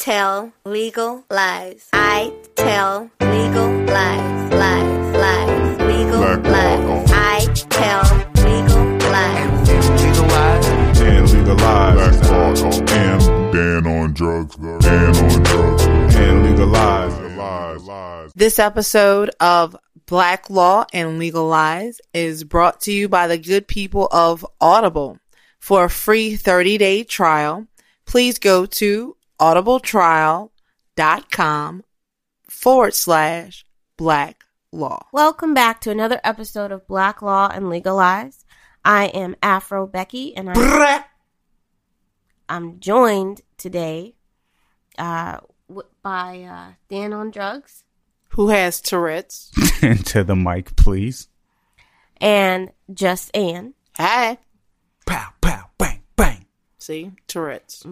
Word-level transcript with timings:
tell 0.00 0.50
legal 0.64 1.24
lies. 1.28 1.88
I 1.92 2.32
tell 2.56 3.10
legal 3.20 3.70
lies, 3.84 4.52
lies, 4.54 5.14
lies, 5.14 5.78
legal 5.80 6.20
Black 6.20 6.44
lies. 6.44 6.84
law. 6.86 7.04
I 7.08 7.44
tell 7.68 8.02
legal 8.46 9.10
lies. 9.12 9.68
legalize. 10.02 11.00
and 11.00 11.30
legalize. 11.30 12.20
Black 12.20 12.30
law. 12.30 12.70
And 12.88 13.52
ban 13.52 13.86
on 13.86 14.12
drugs. 14.14 14.56
Ban 14.56 15.16
on 15.16 15.42
drugs. 15.42 15.84
And 16.16 16.44
legalize. 16.44 17.18
Legalize. 17.18 18.32
This 18.34 18.58
episode 18.58 19.30
of 19.38 19.76
Black 20.06 20.48
Law 20.48 20.86
and 20.94 21.18
Legal 21.18 21.46
Lies 21.46 22.00
is 22.14 22.42
brought 22.42 22.80
to 22.82 22.92
you 22.92 23.10
by 23.10 23.26
the 23.26 23.36
good 23.36 23.68
people 23.68 24.08
of 24.10 24.46
Audible. 24.62 25.18
For 25.58 25.84
a 25.84 25.90
free 25.90 26.36
30 26.36 26.78
day 26.78 27.04
trial, 27.04 27.66
please 28.06 28.38
go 28.38 28.64
to 28.64 29.14
audibletrial.com 29.40 31.84
forward 32.48 32.94
slash 32.94 33.64
black 33.96 34.44
law. 34.72 35.06
Welcome 35.12 35.54
back 35.54 35.80
to 35.82 35.90
another 35.90 36.20
episode 36.22 36.70
of 36.72 36.86
Black 36.86 37.22
Law 37.22 37.48
and 37.52 37.68
Legalize. 37.68 38.44
I 38.84 39.06
am 39.06 39.34
Afro 39.42 39.86
Becky, 39.86 40.36
and 40.36 40.50
I, 40.54 41.04
I'm 42.48 42.80
joined 42.80 43.42
today 43.58 44.14
uh, 44.98 45.38
w- 45.68 45.88
by 46.02 46.42
uh, 46.42 46.72
Dan 46.88 47.12
on 47.12 47.30
Drugs 47.30 47.84
Who 48.30 48.48
has 48.48 48.80
Tourette's? 48.80 49.52
into 49.82 50.24
the 50.24 50.36
mic, 50.36 50.74
please. 50.76 51.28
and 52.20 52.70
Just 52.92 53.34
Ann. 53.36 53.74
Hi. 53.96 54.38
Pow, 55.06 55.28
pow, 55.40 55.70
bang, 55.78 56.02
bang. 56.16 56.46
See, 56.78 57.10
Tourette's. 57.26 57.82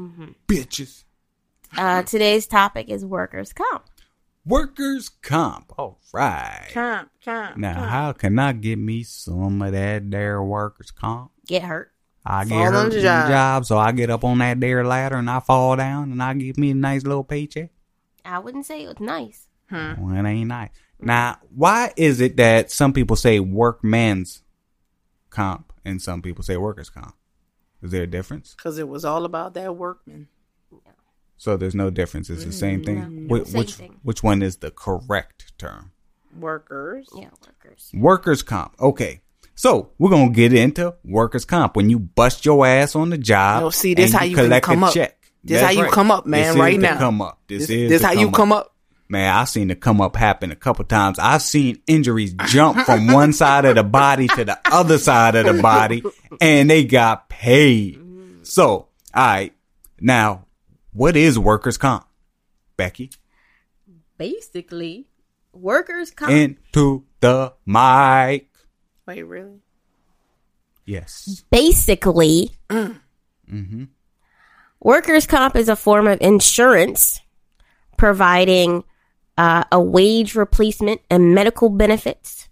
Bitches. 0.46 1.04
Uh, 1.76 2.02
today's 2.02 2.46
topic 2.46 2.88
is 2.88 3.04
workers' 3.04 3.52
comp. 3.52 3.84
Workers' 4.44 5.08
comp. 5.08 5.72
All 5.78 5.98
right. 6.12 6.68
Comp, 6.72 7.10
comp. 7.24 7.56
Now, 7.56 7.82
how 7.84 8.12
can 8.12 8.38
I 8.38 8.52
get 8.52 8.78
me 8.78 9.02
some 9.02 9.60
of 9.60 9.72
that 9.72 10.10
there 10.10 10.42
workers' 10.42 10.90
comp? 10.90 11.30
Get 11.46 11.62
hurt. 11.62 11.92
I 12.24 12.44
get 12.44 12.50
Fall 12.50 12.66
on 12.66 12.72
hurt 12.72 12.92
the 12.92 13.00
job. 13.02 13.28
job, 13.28 13.66
so 13.66 13.78
I 13.78 13.92
get 13.92 14.10
up 14.10 14.24
on 14.24 14.38
that 14.38 14.60
there 14.60 14.84
ladder 14.84 15.16
and 15.16 15.30
I 15.30 15.40
fall 15.40 15.76
down 15.76 16.12
and 16.12 16.22
I 16.22 16.34
get 16.34 16.58
me 16.58 16.70
a 16.70 16.74
nice 16.74 17.04
little 17.04 17.24
paycheck. 17.24 17.70
I 18.24 18.38
wouldn't 18.38 18.66
say 18.66 18.84
it 18.84 18.88
was 18.88 19.00
nice. 19.00 19.46
Well, 19.70 20.14
it 20.14 20.26
ain't 20.28 20.48
nice. 20.48 20.70
Now, 21.00 21.38
why 21.54 21.92
is 21.96 22.20
it 22.20 22.36
that 22.38 22.70
some 22.70 22.92
people 22.92 23.16
say 23.16 23.38
workman's 23.38 24.42
comp 25.30 25.72
and 25.84 26.02
some 26.02 26.22
people 26.22 26.42
say 26.42 26.56
workers' 26.56 26.90
comp? 26.90 27.14
Is 27.82 27.92
there 27.92 28.02
a 28.02 28.06
difference? 28.06 28.54
Because 28.54 28.78
it 28.78 28.88
was 28.88 29.04
all 29.04 29.24
about 29.24 29.54
that 29.54 29.76
workman. 29.76 30.28
So 31.38 31.56
there's 31.56 31.74
no 31.74 31.88
difference. 31.90 32.28
It's 32.28 32.42
the 32.42 32.50
mm-hmm. 32.50 32.58
same 32.58 32.84
thing. 32.84 33.26
no, 33.26 33.38
Wh- 33.38 33.46
same 33.46 33.58
which 33.58 33.74
thing. 33.74 34.00
which 34.02 34.22
one 34.22 34.42
is 34.42 34.56
the 34.56 34.70
correct 34.70 35.56
term? 35.58 35.92
Workers. 36.38 37.08
Yeah, 37.14 37.30
workers. 37.46 37.90
Workers' 37.94 38.42
comp. 38.42 38.74
Okay. 38.80 39.22
So 39.54 39.90
we're 39.98 40.10
gonna 40.10 40.30
get 40.30 40.52
into 40.52 40.94
workers' 41.04 41.44
comp. 41.44 41.74
When 41.76 41.90
you 41.90 41.98
bust 41.98 42.44
your 42.44 42.66
ass 42.66 42.94
on 42.94 43.10
the 43.10 43.18
job, 43.18 43.62
No, 43.62 43.70
see, 43.70 43.94
this 43.94 44.10
and 44.12 44.18
how 44.20 44.24
you 44.24 44.36
can 44.36 44.44
collect 44.46 44.66
come 44.66 44.82
a 44.82 44.86
up. 44.86 44.94
check. 44.94 45.18
This 45.42 45.60
That's 45.60 45.72
how 45.72 45.78
you 45.80 45.84
right. 45.84 45.92
come 45.92 46.10
up, 46.10 46.26
man, 46.26 46.40
This 46.42 46.50
is 46.50 46.56
right 46.60 46.76
the 46.76 46.82
now. 46.82 46.98
Come 46.98 47.22
up. 47.22 47.40
This, 47.46 47.60
This, 47.62 47.70
is 47.70 47.90
this 47.90 48.02
the 48.02 48.08
how 48.08 48.12
you 48.12 48.30
come 48.30 48.52
up. 48.52 48.74
Man, 49.08 49.34
I've 49.34 49.48
seen 49.48 49.68
the 49.68 49.74
come 49.74 50.00
up 50.02 50.16
happen 50.16 50.50
a 50.50 50.56
couple 50.56 50.84
times. 50.84 51.18
I've 51.18 51.40
seen 51.40 51.80
injuries 51.86 52.34
jump 52.48 52.78
from 52.84 53.06
one 53.06 53.32
side 53.32 53.64
of 53.64 53.76
the 53.76 53.82
body 53.82 54.28
to 54.28 54.44
the 54.44 54.58
other 54.66 54.98
side 54.98 55.34
of 55.34 55.46
the 55.46 55.62
body, 55.62 56.02
and 56.40 56.68
they 56.68 56.84
got 56.84 57.28
paid. 57.30 57.96
Mm-hmm. 57.96 58.42
So, 58.42 58.66
all 58.68 58.88
right, 59.14 59.54
now, 60.00 60.44
what 60.98 61.14
is 61.16 61.38
workers' 61.38 61.78
comp, 61.78 62.04
Becky? 62.76 63.10
Basically, 64.18 65.06
workers' 65.52 66.10
comp. 66.10 66.32
Into 66.32 67.04
the 67.20 67.54
mic. 67.64 68.48
Wait, 69.06 69.22
really? 69.22 69.60
Yes. 70.84 71.44
Basically, 71.52 72.50
workers' 74.80 75.26
comp 75.26 75.54
is 75.54 75.68
a 75.68 75.76
form 75.76 76.08
of 76.08 76.18
insurance 76.20 77.20
providing 77.96 78.82
uh, 79.36 79.64
a 79.70 79.80
wage 79.80 80.34
replacement 80.34 81.00
and 81.08 81.32
medical 81.32 81.68
benefits 81.68 82.48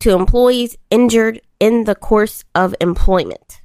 to 0.00 0.10
employees 0.10 0.76
injured 0.90 1.40
in 1.60 1.84
the 1.84 1.94
course 1.94 2.42
of 2.56 2.74
employment. 2.80 3.62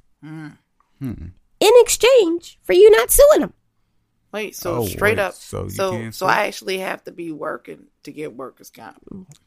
In 1.58 1.74
exchange 1.82 2.60
for 2.62 2.74
you 2.74 2.90
not 2.92 3.10
suing 3.10 3.40
them. 3.40 3.54
Wait, 4.32 4.54
so 4.54 4.76
Oh, 4.76 4.86
straight 4.86 5.16
wait, 5.18 5.22
up. 5.24 5.34
so 5.34 5.64
you 5.64 5.70
so 5.70 5.90
can't 5.90 6.14
so? 6.14 6.26
I 6.26 6.46
actually 6.46 6.78
have 6.78 7.02
to 7.04 7.10
be 7.12 7.32
working 7.32 7.86
to 8.04 8.12
get 8.12 8.36
workers' 8.36 8.70
comp. 8.70 9.00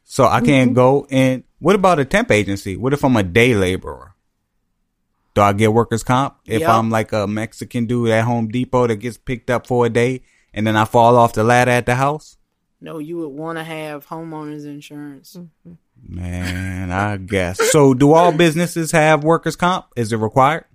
So 0.03 0.25
I 0.25 0.41
can't 0.41 0.69
Mm-hmm. 0.71 0.75
go 0.75 1.07
and 1.09 1.44
what 1.59 1.75
about 1.75 1.99
a 1.99 2.05
temp 2.05 2.31
agency? 2.31 2.75
What 2.75 2.91
if 2.93 3.03
I'm 3.05 3.16
a 3.16 3.23
day 3.23 3.55
laborer? 3.55 4.13
Do 5.35 5.41
I 5.41 5.53
get 5.53 5.73
workers' 5.73 6.03
comp 6.03 6.35
if 6.45 6.59
Yep. 6.61 6.69
I'm 6.69 6.89
like 6.89 7.11
a 7.13 7.25
Mexican 7.27 7.85
dude 7.85 8.09
at 8.09 8.25
Home 8.25 8.49
Depot 8.49 8.88
that 8.88 8.97
gets 8.97 9.17
picked 9.17 9.49
up 9.49 9.66
for 9.67 9.85
a 9.85 9.89
day 9.89 10.22
and 10.53 10.67
then 10.67 10.75
I 10.75 10.85
fall 10.85 11.16
off 11.17 11.33
the 11.33 11.43
ladder 11.43 11.72
at 11.72 11.85
the 11.85 11.95
house? 11.95 12.38
No, 12.81 12.99
you 12.99 13.17
would 13.19 13.29
want 13.29 13.57
to 13.57 13.63
have 13.63 14.05
homeowners 14.07 14.66
insurance. 14.66 15.38
Mm. 15.66 15.77
Man, 16.05 16.91
I 16.91 17.16
guess. 17.17 17.57
So 17.72 17.93
do 17.93 18.11
all 18.11 18.33
businesses 18.33 18.91
have 18.91 19.23
workers' 19.23 19.55
comp? 19.55 19.85
Is 19.95 20.11
it 20.11 20.17
required? 20.17 20.66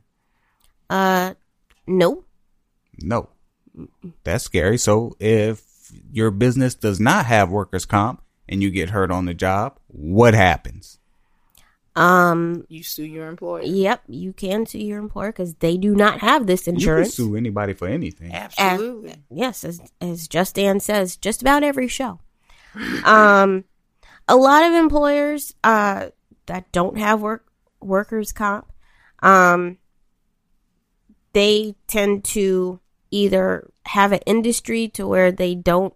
Uh, 0.89 1.35
no. 1.87 2.25
No. 3.03 3.29
That's 4.25 4.45
scary. 4.45 4.79
So 4.79 5.17
if 5.21 5.63
your 6.13 6.31
business 6.31 6.75
does 6.75 7.01
not 7.01 7.27
have 7.27 7.51
workers' 7.51 7.85
comp 7.87 8.23
and 8.49 8.63
you 8.63 8.71
get 8.71 8.91
hurt 8.91 9.11
on 9.11 9.25
the 9.27 9.35
job, 9.35 9.79
what 9.89 10.35
happens? 10.35 10.99
Um, 11.97 12.65
You 12.69 12.85
sue 12.85 13.05
your 13.05 13.27
employer. 13.29 13.63
yep, 13.63 14.03
you 14.07 14.33
can 14.33 14.67
sue 14.67 14.79
your 14.79 14.99
employer 15.01 15.33
because 15.33 15.55
they 15.55 15.77
do 15.77 15.97
not 15.97 16.21
have 16.21 16.47
this 16.47 16.69
insurance. 16.69 17.19
You 17.19 17.25
can 17.25 17.33
sue 17.33 17.37
anybody 17.37 17.73
for 17.75 17.89
anything. 17.89 18.33
Absolutely. 18.33 19.17
yes, 19.31 19.65
as 19.65 19.81
as 20.01 20.29
Just 20.29 20.55
Dan 20.55 20.79
says, 20.79 21.17
just 21.17 21.43
about 21.43 21.63
every 21.65 21.89
show. 21.89 22.21
Um, 23.05 23.65
a 24.29 24.37
lot 24.37 24.63
of 24.63 24.75
employers 24.75 25.55
uh 25.65 26.11
that 26.47 26.71
don't 26.71 26.99
have 26.99 27.21
work 27.21 27.47
workers 27.81 28.31
comp, 28.33 28.71
um, 29.21 29.79
they 31.33 31.75
tend 31.89 32.25
to 32.25 32.79
either 33.11 33.71
have 33.87 34.13
an 34.13 34.21
industry 34.27 34.89
to 34.89 35.07
where 35.07 35.33
they 35.33 35.55
don't 35.55 35.95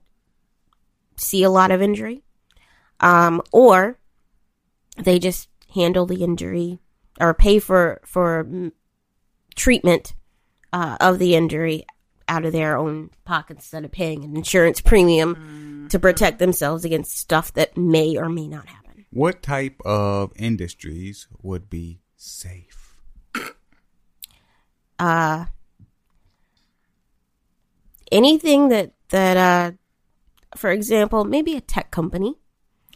see 1.17 1.43
a 1.43 1.51
lot 1.51 1.71
of 1.71 1.83
injury, 1.83 2.23
um, 3.01 3.43
or 3.53 3.99
they 4.97 5.19
just 5.19 5.49
handle 5.75 6.07
the 6.07 6.23
injury 6.23 6.79
or 7.21 7.35
pay 7.35 7.59
for 7.59 8.01
for 8.05 8.71
treatment 9.55 10.15
uh, 10.73 10.97
of 11.01 11.19
the 11.19 11.35
injury 11.35 11.85
out 12.29 12.45
of 12.45 12.53
their 12.53 12.77
own 12.77 13.11
pockets 13.25 13.65
instead 13.65 13.85
of 13.85 13.93
paying 13.93 14.25
an 14.25 14.37
insurance 14.37 14.81
premium 14.81 15.87
to 15.91 15.99
protect 15.99 16.39
themselves 16.39 16.85
against 16.85 17.17
stuff 17.17 17.53
that 17.53 17.77
may 17.77 18.17
or 18.17 18.29
may 18.29 18.49
not 18.49 18.67
happen. 18.69 19.05
What 19.11 19.43
type 19.43 19.81
of 19.85 20.33
industries 20.37 21.29
would 21.43 21.69
be 21.69 22.01
safe? 22.17 22.97
Uh, 24.99 25.47
anything 28.13 28.69
that 28.69 28.93
that 29.09 29.37
uh, 29.37 29.73
for 30.57 30.71
example, 30.71 31.25
maybe 31.25 31.57
a 31.57 31.61
tech 31.61 31.91
company, 31.91 32.37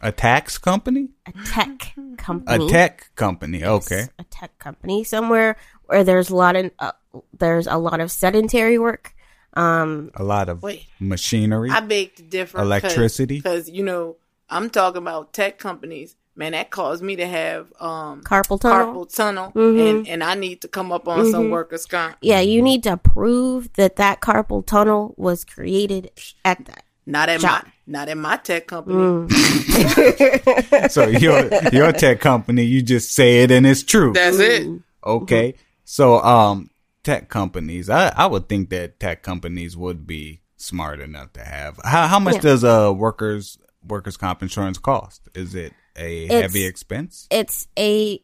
A 0.01 0.11
tax 0.11 0.57
company? 0.57 1.09
a 1.25 1.31
tech 1.45 1.93
company. 2.17 2.65
A 2.67 2.69
tech 2.69 3.11
company. 3.15 3.63
Okay. 3.65 4.07
a 4.19 4.23
tech 4.25 4.57
company 4.59 5.03
somewhere 5.03 5.57
where 5.85 6.03
there's 6.03 6.29
a 6.29 6.35
lot 6.35 6.55
of 6.55 6.71
uh, 6.79 6.91
there's 7.37 7.67
a 7.67 7.77
lot 7.77 7.99
of 7.99 8.11
sedentary 8.11 8.77
work. 8.77 9.13
Um, 9.53 10.11
A 10.15 10.23
lot 10.23 10.49
of 10.49 10.61
Wait. 10.61 10.85
machinery. 10.99 11.69
I 11.71 11.79
beg 11.79 12.15
to 12.17 12.23
differ. 12.23 12.59
Electricity? 12.61 13.37
Because, 13.37 13.67
you 13.67 13.81
know, 13.83 14.17
I'm 14.49 14.69
talking 14.69 15.01
about 15.01 15.33
tech 15.33 15.57
companies. 15.57 16.15
Man, 16.37 16.51
that 16.51 16.69
caused 16.69 17.03
me 17.03 17.15
to 17.15 17.25
have 17.27 17.73
um 17.79 18.21
carpal 18.21 18.61
tunnel. 18.61 18.93
carpal 19.05 19.15
tunnel, 19.15 19.51
Mhm. 19.53 19.89
and, 19.89 20.07
and 20.07 20.23
I 20.23 20.35
need 20.35 20.61
to 20.61 20.67
come 20.67 20.91
up 20.91 21.07
on 21.07 21.31
some 21.31 21.49
workers' 21.49 21.85
comp. 21.87 22.15
Yeah, 22.21 22.39
you 22.41 22.61
need 22.61 22.83
to 22.83 22.95
prove 22.97 23.73
that 23.73 23.95
that 23.95 24.21
carpal 24.21 24.65
tunnel 24.65 25.15
was 25.17 25.43
created 25.43 26.11
at 26.45 26.63
that. 26.65 26.83
Not 27.07 27.29
at 27.29 27.39
Job. 27.39 27.63
my 27.63 27.71
not 27.87 28.09
at 28.09 28.17
my 28.17 28.37
tech 28.37 28.67
company. 28.67 28.95
Mm. 28.95 30.91
so 30.91 31.07
your 31.07 31.49
your 31.73 31.91
tech 31.91 32.19
company, 32.19 32.63
you 32.63 32.81
just 32.81 33.13
say 33.13 33.43
it 33.43 33.51
and 33.51 33.65
it's 33.65 33.83
true. 33.83 34.13
That's 34.13 34.39
it. 34.39 34.67
Okay. 35.05 35.55
So 35.85 36.21
um 36.21 36.69
tech 37.03 37.29
companies, 37.29 37.89
I, 37.89 38.09
I 38.15 38.25
would 38.27 38.49
think 38.49 38.69
that 38.71 38.99
tech 38.99 39.23
companies 39.23 39.77
would 39.77 40.05
be 40.05 40.41
smart 40.57 40.99
enough 40.99 41.33
to 41.33 41.41
have. 41.43 41.79
How 41.83 42.07
how 42.07 42.19
much 42.19 42.35
Yeah. 42.35 42.41
does 42.41 42.63
a 42.63 42.91
workers 42.91 43.57
workers 43.87 44.17
comp 44.17 44.41
insurance 44.41 44.77
cost? 44.77 45.29
Is 45.33 45.55
it 45.55 45.73
a 45.97 46.25
It's- 46.25 46.41
heavy 46.41 46.65
expense? 46.65 47.27
It's 47.29 47.67
a 47.77 48.21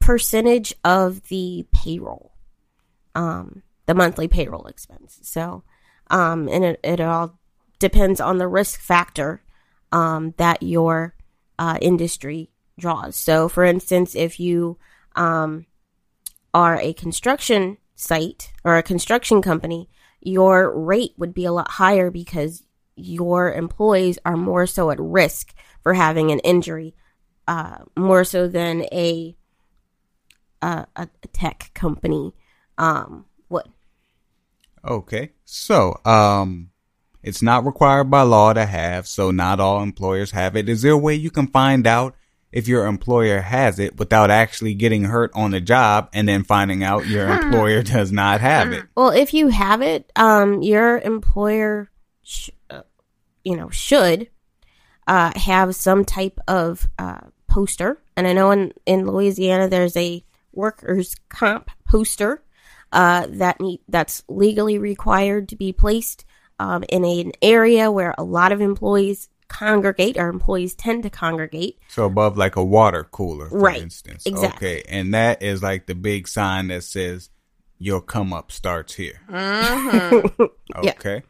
percentage 0.00 0.74
of 0.84 1.22
the 1.28 1.66
payroll, 1.72 2.32
um, 3.14 3.62
the 3.86 3.94
monthly 3.94 4.28
payroll 4.28 4.66
expense. 4.66 5.18
So, 5.22 5.62
Um, 6.10 6.48
and 6.48 6.64
it, 6.64 6.80
it 6.84 7.00
all 7.00 7.38
depends 7.78 8.20
on 8.20 8.36
the 8.38 8.46
risk 8.46 8.78
factor 8.80 9.42
um, 9.90 10.34
that 10.36 10.62
your 10.62 11.14
uh, 11.58 11.78
industry 11.80 12.50
draws. 12.78 13.16
So, 13.16 13.48
for 13.48 13.64
instance, 13.64 14.14
if 14.14 14.38
you 14.38 14.76
um, 15.16 15.66
are 16.52 16.76
a 16.78 16.92
construction 16.92 17.78
site 17.94 18.52
or 18.64 18.76
a 18.76 18.82
construction 18.82 19.40
company, 19.40 19.88
your 20.20 20.76
rate 20.76 21.14
would 21.16 21.32
be 21.32 21.44
a 21.44 21.52
lot 21.52 21.70
higher 21.72 22.10
because 22.10 22.64
your 22.96 23.52
employees 23.52 24.18
are 24.24 24.36
more 24.36 24.66
so 24.66 24.90
at 24.90 24.98
risk 25.00 25.54
for 25.82 25.94
having 25.94 26.30
an 26.30 26.38
injury, 26.40 26.94
uh, 27.46 27.78
more 27.96 28.24
so 28.24 28.48
than 28.48 28.82
a 28.92 29.36
a, 30.62 30.86
a 30.96 31.08
tech 31.32 31.70
company 31.74 32.32
um, 32.78 33.26
would. 33.48 33.68
Okay. 34.84 35.32
So, 35.44 36.00
um, 36.04 36.70
it's 37.22 37.42
not 37.42 37.64
required 37.64 38.10
by 38.10 38.22
law 38.22 38.52
to 38.52 38.66
have, 38.66 39.06
so 39.08 39.30
not 39.30 39.60
all 39.60 39.82
employers 39.82 40.32
have 40.32 40.56
it. 40.56 40.68
Is 40.68 40.82
there 40.82 40.92
a 40.92 40.98
way 40.98 41.14
you 41.14 41.30
can 41.30 41.46
find 41.46 41.86
out 41.86 42.14
if 42.52 42.68
your 42.68 42.86
employer 42.86 43.40
has 43.40 43.78
it 43.78 43.96
without 43.98 44.30
actually 44.30 44.74
getting 44.74 45.04
hurt 45.04 45.30
on 45.34 45.50
the 45.50 45.60
job 45.60 46.08
and 46.12 46.28
then 46.28 46.44
finding 46.44 46.84
out 46.84 47.06
your 47.06 47.28
employer 47.28 47.82
does 47.82 48.12
not 48.12 48.40
have 48.40 48.72
it? 48.72 48.84
Well, 48.94 49.10
if 49.10 49.32
you 49.32 49.48
have 49.48 49.80
it, 49.80 50.10
um, 50.16 50.62
your 50.62 50.98
employer, 50.98 51.90
sh- 52.22 52.50
you 53.44 53.56
know, 53.56 53.70
should 53.70 54.28
uh, 55.06 55.32
have 55.38 55.76
some 55.76 56.04
type 56.04 56.38
of 56.48 56.88
uh, 56.98 57.20
poster. 57.46 57.98
And 58.16 58.26
I 58.26 58.32
know 58.32 58.50
in 58.50 58.72
in 58.86 59.06
Louisiana 59.06 59.68
there's 59.68 59.96
a 59.96 60.24
workers' 60.52 61.16
comp 61.28 61.70
poster 61.86 62.42
uh, 62.92 63.26
that 63.28 63.60
need, 63.60 63.80
that's 63.88 64.22
legally 64.28 64.78
required 64.78 65.48
to 65.50 65.56
be 65.56 65.72
placed 65.72 66.24
um, 66.58 66.84
in 66.88 67.04
an 67.04 67.32
area 67.42 67.90
where 67.90 68.14
a 68.16 68.22
lot 68.24 68.52
of 68.52 68.60
employees 68.60 69.28
congregate 69.48 70.16
or 70.16 70.28
employees 70.28 70.74
tend 70.74 71.02
to 71.02 71.10
congregate. 71.10 71.78
So 71.88 72.06
above 72.06 72.38
like 72.38 72.56
a 72.56 72.64
water 72.64 73.04
cooler, 73.04 73.48
for 73.50 73.58
Right. 73.58 73.82
instance. 73.82 74.24
Exactly. 74.26 74.78
Okay. 74.78 74.82
And 74.88 75.12
that 75.12 75.42
is 75.42 75.62
like 75.62 75.86
the 75.86 75.94
big 75.94 76.28
sign 76.28 76.68
that 76.68 76.84
says 76.84 77.30
your 77.78 78.00
come 78.00 78.32
up 78.32 78.50
starts 78.52 78.94
here. 78.94 79.20
Okay. 80.76 80.82
Yeah, 80.82 81.20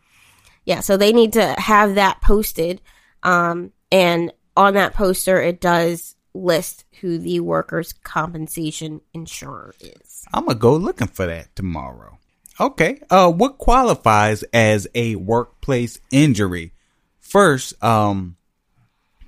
so 0.81 0.97
they 0.97 1.13
need 1.13 1.35
to 1.35 1.55
have 1.59 1.97
that 1.97 2.21
posted. 2.21 2.81
Um, 3.23 3.73
and 3.93 4.33
on 4.57 4.75
that 4.75 4.95
poster, 4.95 5.41
it 5.41 5.61
does 5.61 6.17
list 6.35 6.85
who 7.01 7.19
the 7.19 7.41
workers' 7.41 7.93
compensation 7.93 9.01
insurer 9.13 9.75
is. 9.81 10.25
I'm 10.33 10.47
gonna 10.47 10.59
go 10.59 10.77
looking 10.77 11.09
for 11.09 11.27
that 11.27 11.55
tomorrow. 11.55 12.19
Okay. 12.61 13.01
Uh, 13.11 13.31
what 13.31 13.59
qualifies 13.59 14.43
as 14.53 14.87
a 14.95 15.17
workplace 15.17 16.01
injury? 16.11 16.73
First, 17.21 17.83
um, 17.83 18.37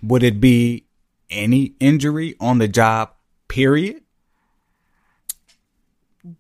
would 0.03 0.23
it 0.23 0.41
be 0.41 0.87
any 1.31 1.75
injury 1.81 2.37
on 2.41 2.59
the 2.59 2.69
job? 2.69 3.11
Period. 3.49 4.03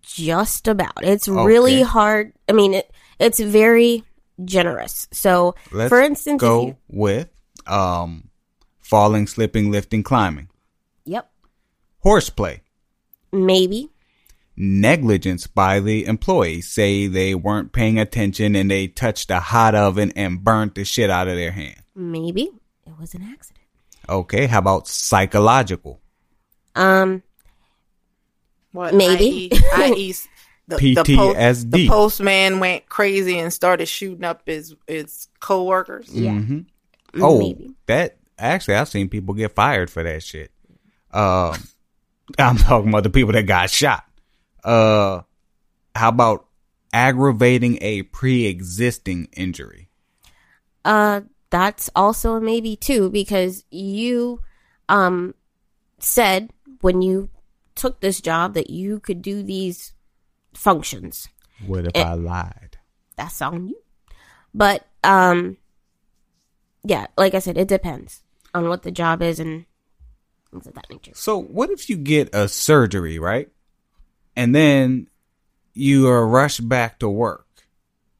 Just 0.02 0.68
about. 0.68 1.02
It's 1.02 1.28
really 1.28 1.82
hard. 1.82 2.32
I 2.48 2.52
mean, 2.52 2.74
it 2.74 2.92
it's 3.18 3.40
very 3.40 4.04
generous. 4.44 5.08
So, 5.12 5.54
Let's 5.72 5.88
for 5.88 6.00
instance, 6.00 6.40
go 6.40 6.66
you, 6.66 6.76
with 6.88 7.28
um, 7.66 8.30
falling, 8.80 9.26
slipping, 9.26 9.70
lifting, 9.70 10.02
climbing, 10.02 10.48
yep, 11.04 11.30
horseplay, 12.00 12.62
maybe, 13.32 13.90
negligence 14.56 15.46
by 15.46 15.80
the 15.80 16.06
employee. 16.06 16.60
Say 16.60 17.06
they 17.06 17.34
weren't 17.34 17.72
paying 17.72 17.98
attention 17.98 18.54
and 18.56 18.70
they 18.70 18.88
touched 18.88 19.30
a 19.30 19.40
hot 19.40 19.74
oven 19.74 20.12
and 20.16 20.42
burnt 20.42 20.74
the 20.74 20.84
shit 20.84 21.10
out 21.10 21.28
of 21.28 21.36
their 21.36 21.52
hand. 21.52 21.80
maybe 21.94 22.50
it 22.86 22.98
was 23.00 23.14
an 23.14 23.22
accident. 23.22 23.64
Okay. 24.08 24.46
How 24.46 24.58
about 24.60 24.86
psychological? 24.86 26.00
Um, 26.76 27.22
What, 28.72 28.94
Maybe. 28.94 29.50
I.e., 29.74 30.14
i.e. 30.70 30.94
the, 30.94 31.02
the, 31.02 31.16
po- 31.16 31.34
PTSD. 31.34 31.70
the 31.70 31.88
postman 31.88 32.60
went 32.60 32.88
crazy 32.88 33.38
and 33.38 33.52
started 33.52 33.86
shooting 33.86 34.24
up 34.24 34.42
his 34.46 34.74
his 34.86 35.28
coworkers. 35.40 36.08
yeah, 36.10 36.32
hmm 36.32 36.60
Oh, 37.14 37.38
maybe. 37.38 37.70
that 37.86 38.18
actually, 38.38 38.74
I've 38.74 38.88
seen 38.88 39.08
people 39.08 39.34
get 39.34 39.54
fired 39.54 39.90
for 39.90 40.02
that 40.02 40.22
shit. 40.22 40.50
Um, 41.12 41.54
I'm 42.38 42.56
talking 42.58 42.88
about 42.90 43.04
the 43.04 43.10
people 43.10 43.32
that 43.32 43.44
got 43.44 43.70
shot. 43.70 44.04
Uh, 44.64 45.22
how 45.94 46.08
about 46.10 46.46
aggravating 46.92 47.78
a 47.80 48.02
pre-existing 48.02 49.28
injury? 49.32 49.88
Uh, 50.84 51.22
that's 51.50 51.88
also 51.96 52.34
a 52.34 52.40
maybe 52.40 52.76
too 52.76 53.08
because 53.10 53.64
you, 53.70 54.40
um, 54.88 55.34
said 55.98 56.50
when 56.82 57.00
you 57.02 57.30
took 57.74 58.00
this 58.00 58.20
job 58.20 58.54
that 58.54 58.68
you 58.68 59.00
could 59.00 59.22
do 59.22 59.42
these 59.42 59.92
functions. 60.56 61.28
What 61.66 61.86
if 61.86 61.92
Eh. 61.94 62.02
I 62.02 62.14
lied? 62.14 62.78
That's 63.16 63.40
on 63.40 63.68
you. 63.68 63.76
But 64.54 64.86
um, 65.04 65.56
yeah, 66.84 67.06
like 67.16 67.34
I 67.34 67.38
said, 67.40 67.56
it 67.56 67.68
depends 67.68 68.22
on 68.54 68.68
what 68.68 68.82
the 68.82 68.90
job 68.90 69.22
is 69.22 69.38
and 69.40 69.66
things 70.50 70.66
of 70.66 70.74
that 70.74 70.88
nature. 70.90 71.12
So, 71.14 71.38
what 71.38 71.70
if 71.70 71.88
you 71.90 71.96
get 71.96 72.34
a 72.34 72.48
surgery, 72.48 73.18
right? 73.18 73.48
And 74.34 74.54
then 74.54 75.08
you 75.74 76.08
are 76.08 76.26
rushed 76.26 76.66
back 76.68 76.98
to 77.00 77.08
work 77.08 77.46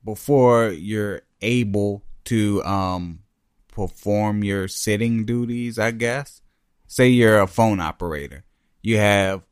before 0.05 0.69
you're 0.69 1.23
able 1.41 2.03
to 2.25 2.63
um 2.65 3.21
perform 3.69 4.43
your 4.43 4.69
sitting 4.69 5.25
duties, 5.27 5.79
I 5.79 5.91
guess. 5.91 6.41
Say 6.87 7.09
you're 7.11 7.41
a 7.41 7.47
phone 7.47 7.81
operator. 7.81 8.45
You 8.83 8.97
have 8.99 9.43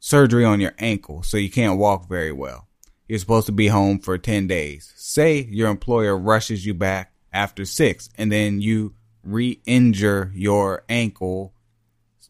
surgery 0.00 0.44
on 0.44 0.60
your 0.60 0.74
ankle, 0.78 1.22
so 1.22 1.36
you 1.36 1.50
can't 1.50 1.78
walk 1.78 2.08
very 2.08 2.32
well. 2.32 2.68
You're 3.08 3.18
supposed 3.18 3.46
to 3.46 3.52
be 3.52 3.68
home 3.68 3.98
for 4.00 4.18
10 4.18 4.46
days. 4.46 4.92
Say 4.96 5.40
your 5.50 5.70
employer 5.70 6.16
rushes 6.16 6.66
you 6.66 6.74
back 6.74 7.12
after 7.32 7.64
6 7.64 8.10
and 8.16 8.30
then 8.30 8.60
you 8.60 8.94
re-injure 9.22 10.30
your 10.34 10.84
ankle 10.88 11.54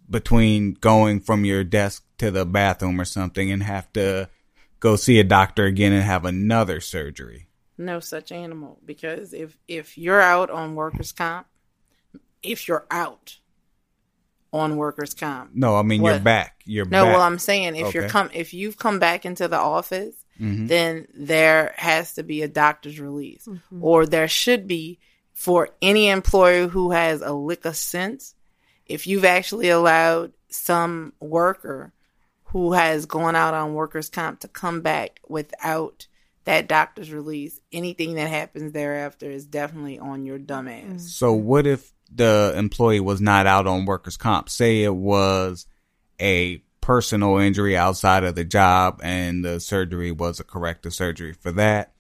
between 0.08 0.74
going 0.74 1.20
from 1.20 1.44
your 1.44 1.64
desk 1.64 2.04
to 2.18 2.30
the 2.30 2.46
bathroom 2.46 3.00
or 3.00 3.04
something 3.04 3.50
and 3.50 3.62
have 3.62 3.92
to 3.92 4.28
go 4.80 4.96
see 4.96 5.18
a 5.18 5.24
doctor 5.24 5.64
again 5.64 5.92
and 5.92 6.02
have 6.02 6.24
another 6.24 6.80
surgery. 6.80 7.48
No 7.76 8.00
such 8.00 8.32
animal. 8.32 8.78
Because 8.84 9.32
if 9.32 9.56
if 9.68 9.98
you're 9.98 10.20
out 10.20 10.50
on 10.50 10.74
workers' 10.74 11.12
comp, 11.12 11.46
if 12.42 12.66
you're 12.66 12.86
out 12.90 13.38
on 14.52 14.76
workers' 14.76 15.14
comp, 15.14 15.50
No, 15.54 15.76
I 15.76 15.82
mean 15.82 16.02
you're 16.02 16.18
back. 16.20 16.62
You're 16.64 16.84
back. 16.86 16.92
no. 16.92 17.04
back. 17.04 17.12
Well, 17.14 17.22
I'm 17.22 17.38
saying 17.38 17.76
if 17.76 17.94
you're 17.94 18.08
come 18.08 18.30
if 18.32 18.54
you've 18.54 18.78
come 18.78 18.98
back 18.98 19.26
into 19.26 19.46
the 19.48 19.58
office, 19.58 20.14
Mhm. 20.40 20.68
then 20.68 21.06
there 21.14 21.74
has 21.76 22.14
to 22.14 22.22
be 22.22 22.42
a 22.42 22.48
doctor's 22.48 22.98
release, 23.00 23.46
or 23.80 24.06
there 24.06 24.28
should 24.28 24.66
be 24.66 24.98
for 25.32 25.68
any 25.82 26.08
employer 26.08 26.66
who 26.68 26.92
has 26.92 27.20
a 27.22 27.32
lick 27.32 27.64
of 27.64 27.76
sense. 27.76 28.34
If 28.86 29.06
you've 29.06 29.24
actually 29.24 29.68
allowed 29.68 30.32
some 30.48 31.12
worker 31.20 31.92
who 32.44 32.72
has 32.72 33.04
gone 33.04 33.36
out 33.36 33.52
on 33.52 33.74
workers' 33.74 34.08
comp 34.08 34.40
to 34.40 34.48
come 34.48 34.80
back 34.80 35.20
without 35.28 36.06
that 36.44 36.66
doctor's 36.66 37.12
release, 37.12 37.60
anything 37.72 38.14
that 38.14 38.28
happens 38.30 38.72
thereafter 38.72 39.30
is 39.30 39.44
definitely 39.44 39.98
on 39.98 40.24
your 40.24 40.38
dumb 40.38 40.66
ass. 40.66 41.12
So 41.12 41.34
what 41.34 41.66
if 41.66 41.92
the 42.14 42.54
employee 42.56 43.00
was 43.00 43.20
not 43.20 43.46
out 43.46 43.66
on 43.66 43.84
workers' 43.84 44.16
comp? 44.16 44.48
Say 44.48 44.82
it 44.82 44.94
was 44.94 45.66
a 46.20 46.62
personal 46.80 47.36
injury 47.38 47.76
outside 47.76 48.24
of 48.24 48.34
the 48.34 48.44
job 48.44 49.00
and 49.02 49.44
the 49.44 49.60
surgery 49.60 50.10
was 50.10 50.40
a 50.40 50.44
corrective 50.44 50.94
surgery 50.94 51.34
for 51.34 51.52
that. 51.52 51.92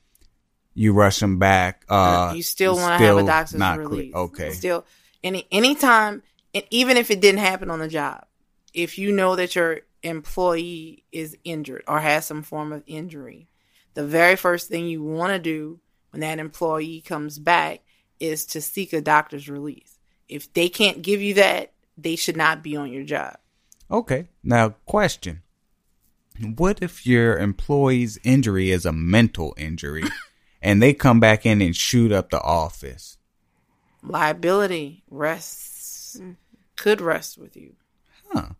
You 0.74 0.92
rush 0.92 1.18
them 1.18 1.38
back. 1.38 1.84
Uh, 1.88 2.32
you 2.34 2.42
still 2.42 2.76
want 2.76 2.98
to 2.98 3.06
have 3.06 3.18
a 3.18 3.26
doctor's 3.26 3.60
release. 3.78 4.14
Okay. 4.14 4.52
Still, 4.52 4.86
any 5.22 5.46
anytime, 5.50 6.22
and 6.54 6.64
even 6.70 6.96
if 6.96 7.10
it 7.10 7.20
didn't 7.20 7.40
happen 7.40 7.70
on 7.70 7.80
the 7.80 7.88
job, 7.88 8.24
if 8.72 8.96
you 8.96 9.12
know 9.12 9.36
that 9.36 9.56
your 9.56 9.80
employee 10.02 11.04
is 11.10 11.36
injured 11.44 11.82
or 11.88 11.98
has 11.98 12.24
some 12.24 12.42
form 12.42 12.72
of 12.72 12.82
injury, 12.86 13.48
the 13.94 14.06
very 14.06 14.36
first 14.36 14.68
thing 14.68 14.86
you 14.86 15.02
want 15.02 15.32
to 15.32 15.38
do 15.38 15.80
when 16.10 16.20
that 16.20 16.38
employee 16.38 17.00
comes 17.00 17.38
back 17.38 17.80
is 18.20 18.46
to 18.46 18.60
seek 18.60 18.92
a 18.92 19.00
doctor's 19.00 19.48
release. 19.48 19.97
If 20.28 20.52
they 20.52 20.68
can't 20.68 21.02
give 21.02 21.20
you 21.20 21.34
that, 21.34 21.72
they 21.96 22.16
should 22.16 22.36
not 22.36 22.62
be 22.62 22.76
on 22.76 22.92
your 22.92 23.04
job. 23.04 23.38
Okay. 23.90 24.28
Now, 24.42 24.70
question. 24.86 25.42
What 26.40 26.82
if 26.82 27.06
your 27.06 27.38
employee's 27.38 28.18
injury 28.22 28.70
is 28.70 28.86
a 28.86 28.92
mental 28.92 29.54
injury 29.56 30.04
and 30.62 30.80
they 30.80 30.94
come 30.94 31.18
back 31.18 31.44
in 31.44 31.60
and 31.60 31.74
shoot 31.74 32.12
up 32.12 32.30
the 32.30 32.40
office? 32.40 33.18
Liability 34.02 35.02
rests 35.10 36.20
could 36.76 37.00
rest 37.00 37.38
with 37.38 37.56
you. 37.56 37.74
Huh. 38.28 38.50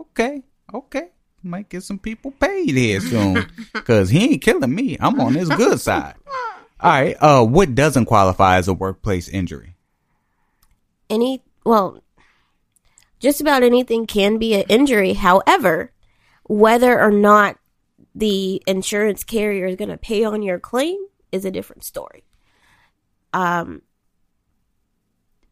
Okay. 0.00 0.42
Okay. 0.72 1.08
Might 1.42 1.68
get 1.68 1.82
some 1.82 1.98
people 1.98 2.30
paid 2.32 2.70
here 2.70 3.00
soon. 3.00 3.46
Cause 3.84 4.08
he 4.10 4.32
ain't 4.32 4.42
killing 4.42 4.74
me. 4.74 4.96
I'm 4.98 5.20
on 5.20 5.34
his 5.34 5.48
good 5.50 5.80
side. 5.80 6.14
All 6.80 6.90
right. 6.90 7.16
Uh, 7.20 7.44
what 7.44 7.74
doesn't 7.74 8.06
qualify 8.06 8.56
as 8.56 8.68
a 8.68 8.74
workplace 8.74 9.28
injury? 9.28 9.75
Any, 11.08 11.42
well, 11.64 12.02
just 13.20 13.40
about 13.40 13.62
anything 13.62 14.06
can 14.06 14.38
be 14.38 14.54
an 14.54 14.64
injury. 14.68 15.14
However, 15.14 15.92
whether 16.44 17.00
or 17.00 17.10
not 17.10 17.58
the 18.14 18.62
insurance 18.66 19.24
carrier 19.24 19.66
is 19.66 19.76
going 19.76 19.90
to 19.90 19.96
pay 19.96 20.24
on 20.24 20.42
your 20.42 20.58
claim 20.58 20.96
is 21.32 21.44
a 21.44 21.50
different 21.50 21.84
story. 21.84 22.24
Um, 23.32 23.82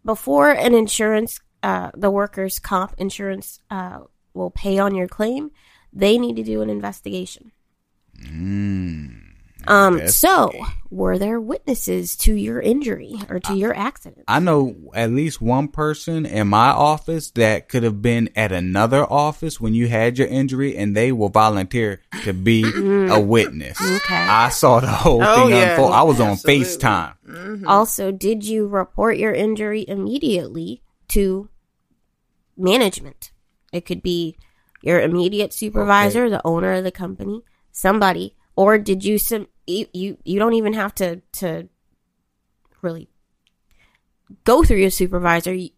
before 0.05 0.51
an 0.51 0.75
insurance, 0.75 1.41
uh, 1.63 1.91
the 1.95 2.11
workers' 2.11 2.59
comp 2.59 2.95
insurance 2.99 3.61
uh, 3.71 4.01
will 4.35 4.51
pay 4.51 4.79
on 4.79 4.95
your 4.95 5.09
claim, 5.09 5.51
they 5.93 6.19
need 6.19 6.37
to 6.37 6.43
do 6.43 6.61
an 6.61 6.71
investigation. 6.71 7.53
Um, 9.67 10.09
so, 10.09 10.53
were 10.91 11.19
there 11.19 11.41
witnesses 11.41 12.17
to 12.19 12.35
your 12.35 12.61
injury 12.61 13.15
or 13.29 13.41
to 13.41 13.55
your 13.55 13.75
accident? 13.77 14.25
I 14.29 14.41
know 14.41 14.75
at 14.95 15.11
least 15.11 15.41
one 15.41 15.69
person 15.69 16.27
in 16.27 16.49
my 16.49 16.69
office 16.69 17.31
that 17.33 17.69
could 17.69 17.83
have 17.83 18.01
been 18.03 18.31
at 18.37 18.53
another 18.53 19.05
office 19.11 19.61
when 19.61 19.75
you 19.75 19.89
had 19.89 20.19
your 20.19 20.29
injury 20.29 20.77
and 20.77 20.97
they 20.97 21.13
will 21.13 21.29
volunteer 21.31 22.01
to 22.25 22.33
be 22.33 22.65
a 23.11 23.19
witness. 23.19 23.81
Okay. 23.81 24.15
I 24.17 24.49
saw 24.51 24.81
the 24.81 24.87
whole 24.89 25.23
Oh, 25.23 25.35
thing 25.35 25.51
yeah. 25.57 25.71
unfold. 25.71 25.93
I 25.93 26.03
was 26.03 26.21
on 26.21 26.29
Absolutely. 26.31 26.65
FaceTime. 26.65 27.65
Also, 27.67 28.13
did 28.13 28.45
you 28.45 28.67
report 28.67 29.17
your 29.17 29.33
injury 29.33 29.85
immediately 29.89 30.83
to 31.09 31.49
management? 32.57 33.33
It 33.73 33.87
could 33.87 34.03
be 34.03 34.37
your 34.83 35.01
immediate 35.01 35.53
supervisor, 35.53 36.29
the 36.29 36.41
owner 36.47 36.73
of 36.75 36.85
the 36.85 36.93
company, 36.93 37.43
somebody, 37.73 38.37
or 38.55 38.79
did 38.79 39.05
you 39.05 39.19
some 39.19 39.49
you 39.67 39.87
you, 39.93 40.19
you 40.25 40.39
don't 40.39 40.55
even 40.55 40.73
have 40.75 40.95
to 40.97 41.21
to 41.33 41.69
really 42.83 43.09
go 44.45 44.63
through 44.65 44.79
your 44.79 44.91
supervisor. 44.91 45.53
You, 45.55 45.71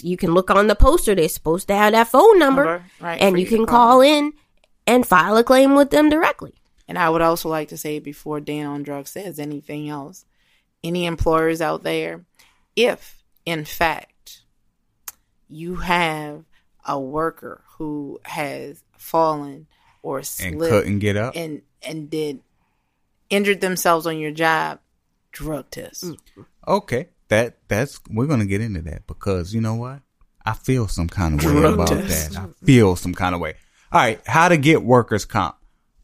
you 0.00 0.16
can 0.16 0.32
look 0.32 0.50
on 0.50 0.66
the 0.66 0.74
poster. 0.74 1.14
They're 1.14 1.28
supposed 1.28 1.68
to 1.68 1.74
have 1.74 1.92
that 1.92 2.08
phone 2.08 2.38
number, 2.38 2.64
Number, 2.64 2.84
right, 3.00 3.20
and 3.20 3.36
you 3.38 3.44
you 3.44 3.46
can 3.48 3.66
call. 3.66 3.88
call 3.88 4.00
in 4.00 4.32
and 4.86 5.06
file 5.06 5.36
a 5.36 5.44
claim 5.44 5.74
with 5.74 5.90
them 5.90 6.08
directly. 6.08 6.54
And 6.88 6.98
I 6.98 7.08
would 7.10 7.22
also 7.22 7.48
like 7.48 7.68
to 7.68 7.76
say 7.78 7.98
before 7.98 8.40
Dan 8.40 8.66
on 8.66 8.82
Drugs 8.82 9.10
says 9.10 9.38
anything 9.38 9.88
else, 9.88 10.24
any 10.82 11.06
employers 11.06 11.60
out 11.60 11.82
there, 11.82 12.24
if 12.76 13.22
in 13.46 13.64
fact 13.64 14.42
you 15.48 15.76
have 15.76 16.44
a 16.86 16.98
worker 17.00 17.62
who 17.78 18.20
has 18.24 18.82
fallen 18.98 19.66
or 20.02 20.22
slipped 20.22 20.52
And 20.52 20.60
couldn't 20.60 20.98
get 20.98 21.16
up. 21.16 21.34
and 21.36 21.62
and 21.82 22.10
did 22.10 22.40
injured 23.30 23.60
themselves 23.60 24.06
on 24.06 24.18
your 24.18 24.30
job, 24.30 24.80
drug 25.32 25.70
test. 25.70 26.04
Mm. 26.04 26.16
Okay, 26.68 27.08
that 27.28 27.58
that's 27.68 28.00
we're 28.10 28.26
gonna 28.26 28.46
get 28.46 28.60
into 28.60 28.82
that 28.82 29.06
because 29.06 29.54
you 29.54 29.60
know 29.60 29.74
what? 29.74 30.00
I 30.46 30.52
feel 30.52 30.88
some 30.88 31.08
kind 31.08 31.34
of 31.40 31.44
way 31.44 31.52
Drug 31.60 31.74
about 31.74 31.88
test. 31.88 32.32
that. 32.32 32.38
I 32.40 32.66
feel 32.66 32.96
some 32.96 33.14
kind 33.14 33.34
of 33.34 33.40
way. 33.40 33.54
All 33.92 34.00
right, 34.00 34.20
how 34.26 34.48
to 34.48 34.56
get 34.56 34.82
workers' 34.82 35.24
comp? 35.24 35.56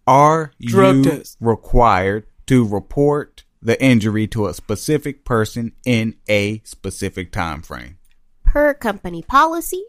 Are 0.07 0.53
Drug 0.61 0.97
you 0.97 1.05
test. 1.05 1.37
required 1.41 2.27
to 2.47 2.67
report 2.67 3.45
the 3.63 3.83
injury 3.83 4.27
to 4.29 4.47
a 4.47 4.55
specific 4.55 5.25
person 5.25 5.73
in 5.85 6.17
a 6.29 6.61
specific 6.65 7.33
time 7.33 7.63
frame? 7.63 7.99
per 8.43 8.75
company 8.75 9.23
policy. 9.23 9.85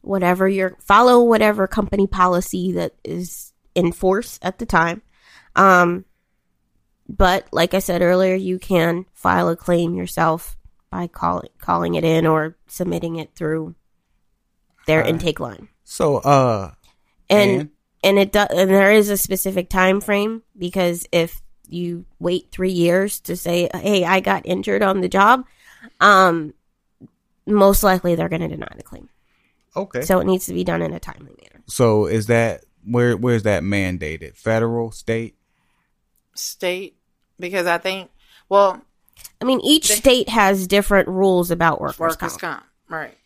Whatever 0.00 0.48
your 0.48 0.76
follow 0.80 1.22
whatever 1.22 1.66
company 1.66 2.06
policy 2.06 2.72
that 2.72 2.94
is 3.04 3.52
in 3.74 3.92
force 3.92 4.38
at 4.42 4.58
the 4.58 4.66
time. 4.66 5.02
Um 5.56 6.04
but 7.08 7.46
like 7.52 7.74
I 7.74 7.80
said 7.80 8.00
earlier, 8.02 8.34
you 8.34 8.58
can 8.58 9.04
file 9.12 9.48
a 9.50 9.56
claim 9.56 9.94
yourself 9.94 10.56
by 10.90 11.06
calling 11.06 11.50
calling 11.58 11.94
it 11.94 12.04
in 12.04 12.26
or 12.26 12.56
submitting 12.66 13.16
it 13.16 13.34
through 13.34 13.74
their 14.86 15.02
intake 15.02 15.40
line. 15.40 15.68
So, 15.84 16.16
uh, 16.18 16.72
And 17.28 17.50
And? 17.60 17.70
and 18.02 18.18
it 18.18 18.32
does 18.32 18.48
and 18.50 18.70
there 18.70 18.92
is 18.92 19.10
a 19.10 19.16
specific 19.16 19.68
time 19.68 20.00
frame 20.00 20.42
because 20.56 21.06
if 21.12 21.40
you 21.68 22.04
wait 22.18 22.50
3 22.52 22.70
years 22.70 23.20
to 23.20 23.36
say 23.36 23.68
hey, 23.74 24.04
I 24.04 24.20
got 24.20 24.46
injured 24.46 24.82
on 24.82 25.00
the 25.00 25.08
job, 25.08 25.44
um 26.00 26.54
most 27.46 27.82
likely 27.82 28.14
they're 28.14 28.28
going 28.30 28.40
to 28.40 28.48
deny 28.48 28.72
the 28.74 28.82
claim. 28.82 29.08
okay. 29.76 30.00
So, 30.00 30.18
it 30.20 30.24
needs 30.24 30.46
to 30.46 30.54
be 30.54 30.64
done 30.64 30.80
in 30.80 30.94
a 30.94 31.00
timely 31.00 31.34
manner. 31.42 31.62
so 31.66 32.06
is 32.06 32.26
that 32.28 32.64
where 32.86 33.16
where's 33.16 33.42
that 33.44 33.62
mandated? 33.62 34.36
Federal, 34.36 34.90
state? 34.92 35.36
State 36.34 36.96
because 37.38 37.66
I 37.66 37.78
think 37.78 38.10
well 38.48 38.82
I 39.40 39.44
mean, 39.44 39.60
each 39.62 39.90
state 39.92 40.28
has 40.28 40.66
different 40.66 41.08
rules 41.08 41.50
about 41.50 41.80
workers' 41.80 41.98
workers 41.98 42.36
comp. 42.36 42.40
comp. 42.40 42.64
Right. 42.88 43.16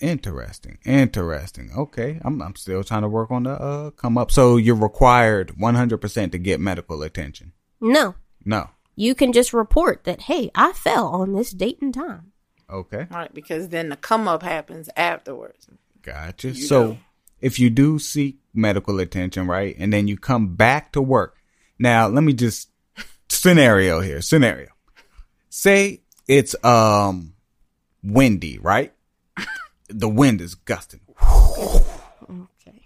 Interesting. 0.00 0.78
Interesting. 0.84 1.70
Okay. 1.76 2.20
I'm 2.22 2.42
I'm 2.42 2.54
still 2.56 2.84
trying 2.84 3.02
to 3.02 3.08
work 3.08 3.30
on 3.30 3.44
the 3.44 3.52
uh 3.52 3.90
come 3.90 4.18
up. 4.18 4.30
So 4.30 4.56
you're 4.56 4.74
required 4.76 5.52
100% 5.58 6.32
to 6.32 6.38
get 6.38 6.60
medical 6.60 7.02
attention. 7.02 7.52
No, 7.80 8.14
No. 8.44 8.70
you 8.94 9.14
can 9.14 9.32
just 9.32 9.52
report 9.52 10.04
that, 10.04 10.22
hey, 10.22 10.50
I 10.54 10.72
fell 10.72 11.08
on 11.08 11.32
this 11.34 11.50
date 11.50 11.80
and 11.82 11.92
time. 11.94 12.32
Okay. 12.70 13.06
Right. 13.10 13.32
Because 13.32 13.68
then 13.68 13.88
the 13.90 13.96
come 13.96 14.28
up 14.28 14.42
happens 14.42 14.88
afterwards. 14.96 15.68
Gotcha. 16.02 16.54
so 16.54 16.98
if 17.40 17.58
you 17.58 17.68
do 17.70 17.98
seek 17.98 18.38
medical 18.54 18.98
attention, 19.00 19.46
right, 19.46 19.74
and 19.78 19.92
then 19.92 20.08
you 20.08 20.16
come 20.16 20.54
back 20.54 20.92
to 20.92 21.02
work. 21.02 21.36
Now, 21.78 22.08
let 22.08 22.24
me 22.24 22.32
just 22.32 22.70
scenario 23.28 24.00
here. 24.00 24.20
Scenario. 24.20 24.68
Say 25.50 26.02
it's 26.26 26.54
um 26.64 27.34
windy, 28.02 28.58
right? 28.58 28.92
the 29.88 30.08
wind 30.08 30.40
is 30.40 30.54
gusting. 30.54 31.00
Okay. 31.22 32.82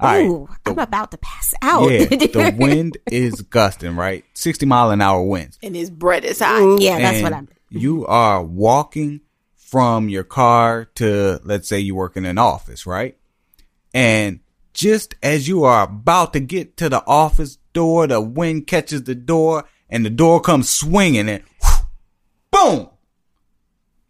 All 0.00 0.08
right. 0.08 0.26
Ooh, 0.26 0.48
I'm 0.66 0.78
about 0.78 1.10
to 1.10 1.18
pass 1.18 1.54
out. 1.60 1.90
Yeah, 1.90 2.04
the 2.08 2.54
wind 2.56 2.98
is 3.10 3.42
gusting, 3.42 3.96
right? 3.96 4.24
60 4.34 4.66
mile 4.66 4.90
an 4.90 5.00
hour 5.00 5.22
winds. 5.22 5.58
And 5.62 5.74
his 5.74 5.90
bread 5.90 6.24
is 6.24 6.38
hot. 6.38 6.60
Mm, 6.60 6.80
yeah, 6.80 6.98
that's 6.98 7.16
And 7.16 7.22
what 7.24 7.32
I'm. 7.32 7.48
You 7.70 8.06
are 8.06 8.42
walking 8.42 9.20
from 9.56 10.08
your 10.08 10.24
car 10.24 10.86
to, 10.94 11.40
let's 11.44 11.68
say 11.68 11.78
you 11.80 11.94
work 11.94 12.16
in 12.16 12.24
an 12.24 12.38
office, 12.38 12.86
right? 12.86 13.18
And 13.92 14.40
just 14.72 15.14
as 15.22 15.48
you 15.48 15.64
are 15.64 15.84
about 15.84 16.32
to 16.34 16.40
get 16.40 16.76
to 16.78 16.88
the 16.88 17.04
office 17.06 17.58
door, 17.72 18.06
the 18.06 18.20
wind 18.20 18.66
catches 18.66 19.04
the 19.04 19.14
door 19.14 19.64
and 19.88 20.04
the 20.04 20.10
door 20.10 20.40
comes 20.40 20.68
swinging 20.68 21.28
and 21.28 21.42
boom, 22.50 22.88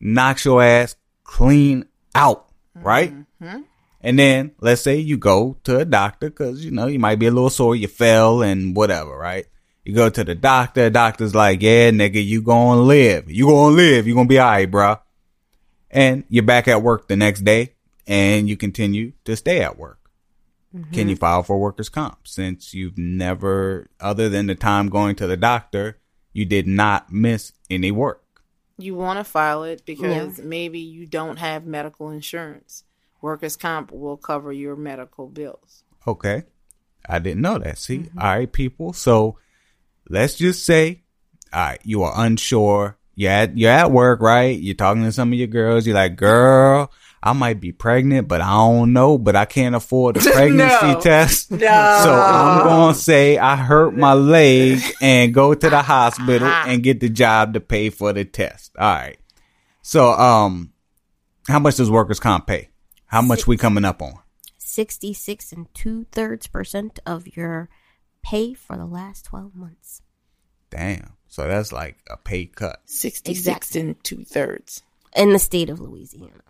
knocks 0.01 0.45
your 0.45 0.63
ass 0.63 0.97
clean 1.25 1.87
out, 2.15 2.49
right? 2.75 3.13
Mm-hmm. 3.13 3.63
And 4.01 4.19
then 4.19 4.53
let's 4.61 4.83
say 4.83 4.97
you 4.97 5.17
go 5.17 5.57
to 5.65 5.79
a 5.79 5.85
doctor 5.85 6.31
because 6.31 6.65
you 6.65 6.71
know 6.71 6.87
you 6.87 6.99
might 6.99 7.19
be 7.19 7.27
a 7.27 7.31
little 7.31 7.51
sore, 7.51 7.77
you 7.77 7.89
fell 7.89 8.43
and 8.43 8.77
whatever, 8.77 9.17
right? 9.17 9.47
You 9.85 9.95
go 9.95 10.11
to 10.11 10.23
the 10.23 10.35
doctor, 10.35 10.91
doctor's 10.91 11.35
like, 11.35 11.63
yeah, 11.63 11.91
nigga, 11.91 12.25
you 12.25 12.43
gonna 12.43 12.83
live. 12.83 13.31
You 13.31 13.47
gonna 13.47 13.75
live. 13.75 14.07
You 14.07 14.15
gonna 14.15 14.29
be 14.29 14.39
alright, 14.39 14.71
bruh. 14.71 15.01
And 15.91 16.25
you're 16.29 16.45
back 16.45 16.69
at 16.69 16.83
work 16.83 17.09
the 17.09 17.17
next 17.17 17.41
day 17.41 17.75
and 18.07 18.49
you 18.49 18.57
continue 18.57 19.13
to 19.25 19.37
stay 19.37 19.61
at 19.61 19.79
work. 19.79 19.98
Can 20.93 21.09
you 21.09 21.15
mm-hmm. 21.15 21.21
file 21.21 21.43
for 21.43 21.59
workers' 21.59 21.89
comp 21.89 22.29
since 22.29 22.75
you've 22.75 22.99
never, 22.99 23.89
other 24.01 24.29
than 24.29 24.47
the 24.47 24.55
time 24.55 24.91
going 24.91 25.17
to 25.17 25.27
the 25.27 25.37
doctor, 25.37 25.99
you 26.35 26.45
did 26.45 26.67
not 26.67 27.11
miss 27.11 27.53
any 27.71 27.91
work? 27.91 28.23
You 28.77 28.95
want 28.95 29.19
to 29.19 29.25
file 29.25 29.65
it 29.65 29.87
because 29.87 30.39
maybe 30.39 30.79
you 30.79 31.07
don't 31.07 31.39
have 31.39 31.65
medical 31.65 32.11
insurance. 32.11 32.85
Workers' 33.23 33.57
comp 33.57 33.91
will 33.91 34.19
cover 34.19 34.53
your 34.53 34.77
medical 34.77 35.27
bills. 35.27 35.85
Okay. 36.07 36.45
I 37.09 37.19
didn't 37.19 37.41
know 37.41 37.59
that. 37.59 37.79
See? 37.79 38.01
Mm-hmm. 38.01 38.19
All 38.19 38.27
right, 38.27 38.53
people. 38.53 38.93
So 38.93 39.39
let's 40.09 40.35
just 40.37 40.67
say, 40.67 41.03
all 41.53 41.61
right, 41.61 41.81
you 41.83 42.03
are 42.03 42.13
unsure. 42.15 42.99
You're 43.15 43.33
at, 43.33 43.57
you're 43.57 43.73
at 43.73 43.91
work, 43.91 44.21
right? 44.21 44.57
You're 44.59 44.75
talking 44.75 45.03
to 45.03 45.13
some 45.13 45.33
of 45.33 45.39
your 45.39 45.49
girls. 45.49 45.87
You're 45.87 45.97
like, 45.97 46.17
girl, 46.17 46.93
I 47.23 47.33
might 47.33 47.61
be 47.61 47.73
pregnant, 47.73 48.29
but 48.29 48.41
I 48.41 48.51
don't 48.53 48.93
know, 48.93 49.19
but 49.19 49.35
I 49.35 49.45
can't 49.45 49.75
afford 49.75 50.17
a 50.17 50.21
pregnancy 50.31 50.87
No. 50.87 51.01
test. 51.01 51.51
No. 51.51 51.59
So 51.59 52.13
I'm 52.15 52.65
going 52.65 52.95
to 52.95 53.01
say 53.01 53.39
I 53.39 53.57
hurt 53.57 53.97
my 53.97 54.15
leg 54.15 54.81
and 55.01 55.35
go 55.35 55.53
to 55.55 55.69
the 55.71 55.83
hospital 55.83 56.47
and 56.67 56.83
get 56.83 57.01
the 57.01 57.09
job 57.09 57.55
to 57.55 57.61
pay 57.61 57.91
for 57.91 58.13
the 58.13 58.25
test. 58.25 58.73
All 58.79 58.89
right. 58.95 59.19
So, 59.83 60.11
um, 60.13 60.73
how 61.49 61.59
much 61.59 61.77
does 61.77 61.91
workers 61.91 62.21
comp 62.21 62.47
pay? 62.47 62.69
How 63.07 63.23
much 63.23 63.47
we 63.47 63.57
coming 63.57 63.85
up 63.85 64.01
on? 64.03 64.15
66 64.59 65.51
and 65.53 65.73
two 65.75 66.05
thirds 66.13 66.47
percent 66.47 67.01
of 67.07 67.27
your 67.37 67.69
pay 68.23 68.53
for 68.55 68.77
the 68.77 68.85
last 68.87 69.25
12 69.27 69.55
months. 69.57 70.03
Damn. 70.71 71.15
So 71.27 71.49
that's 71.49 71.73
like 71.73 71.97
a 72.11 72.17
pay 72.17 72.47
cut. 72.47 72.81
66 72.85 73.29
Exactly. 73.39 73.81
and 73.81 74.05
two 74.05 74.25
thirds. 74.25 74.83
in 75.17 75.33
the 75.33 75.39
state 75.39 75.71
of 75.71 75.81
Louisiana. 75.81 76.43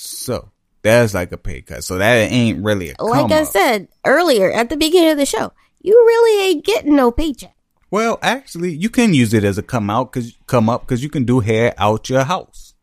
So 0.00 0.50
that's 0.82 1.12
like 1.12 1.32
a 1.32 1.36
pay 1.36 1.60
cut. 1.62 1.82
So 1.82 1.98
that 1.98 2.14
ain't 2.30 2.62
really 2.62 2.90
a 2.96 3.02
Like 3.02 3.22
come 3.22 3.32
I 3.32 3.40
up. 3.40 3.48
said 3.48 3.88
earlier 4.04 4.48
at 4.52 4.68
the 4.70 4.76
beginning 4.76 5.10
of 5.10 5.18
the 5.18 5.26
show, 5.26 5.52
you 5.82 5.92
really 5.92 6.50
ain't 6.52 6.64
getting 6.64 6.94
no 6.94 7.10
paycheck. 7.10 7.56
Well, 7.90 8.20
actually, 8.22 8.76
you 8.76 8.90
can 8.90 9.12
use 9.12 9.34
it 9.34 9.42
as 9.42 9.58
a 9.58 9.62
come 9.62 9.90
out 9.90 10.12
because 10.12 10.36
come 10.46 10.68
up 10.68 10.82
because 10.82 11.02
you 11.02 11.10
can 11.10 11.24
do 11.24 11.40
hair 11.40 11.74
out 11.78 12.08
your 12.08 12.22
house. 12.22 12.74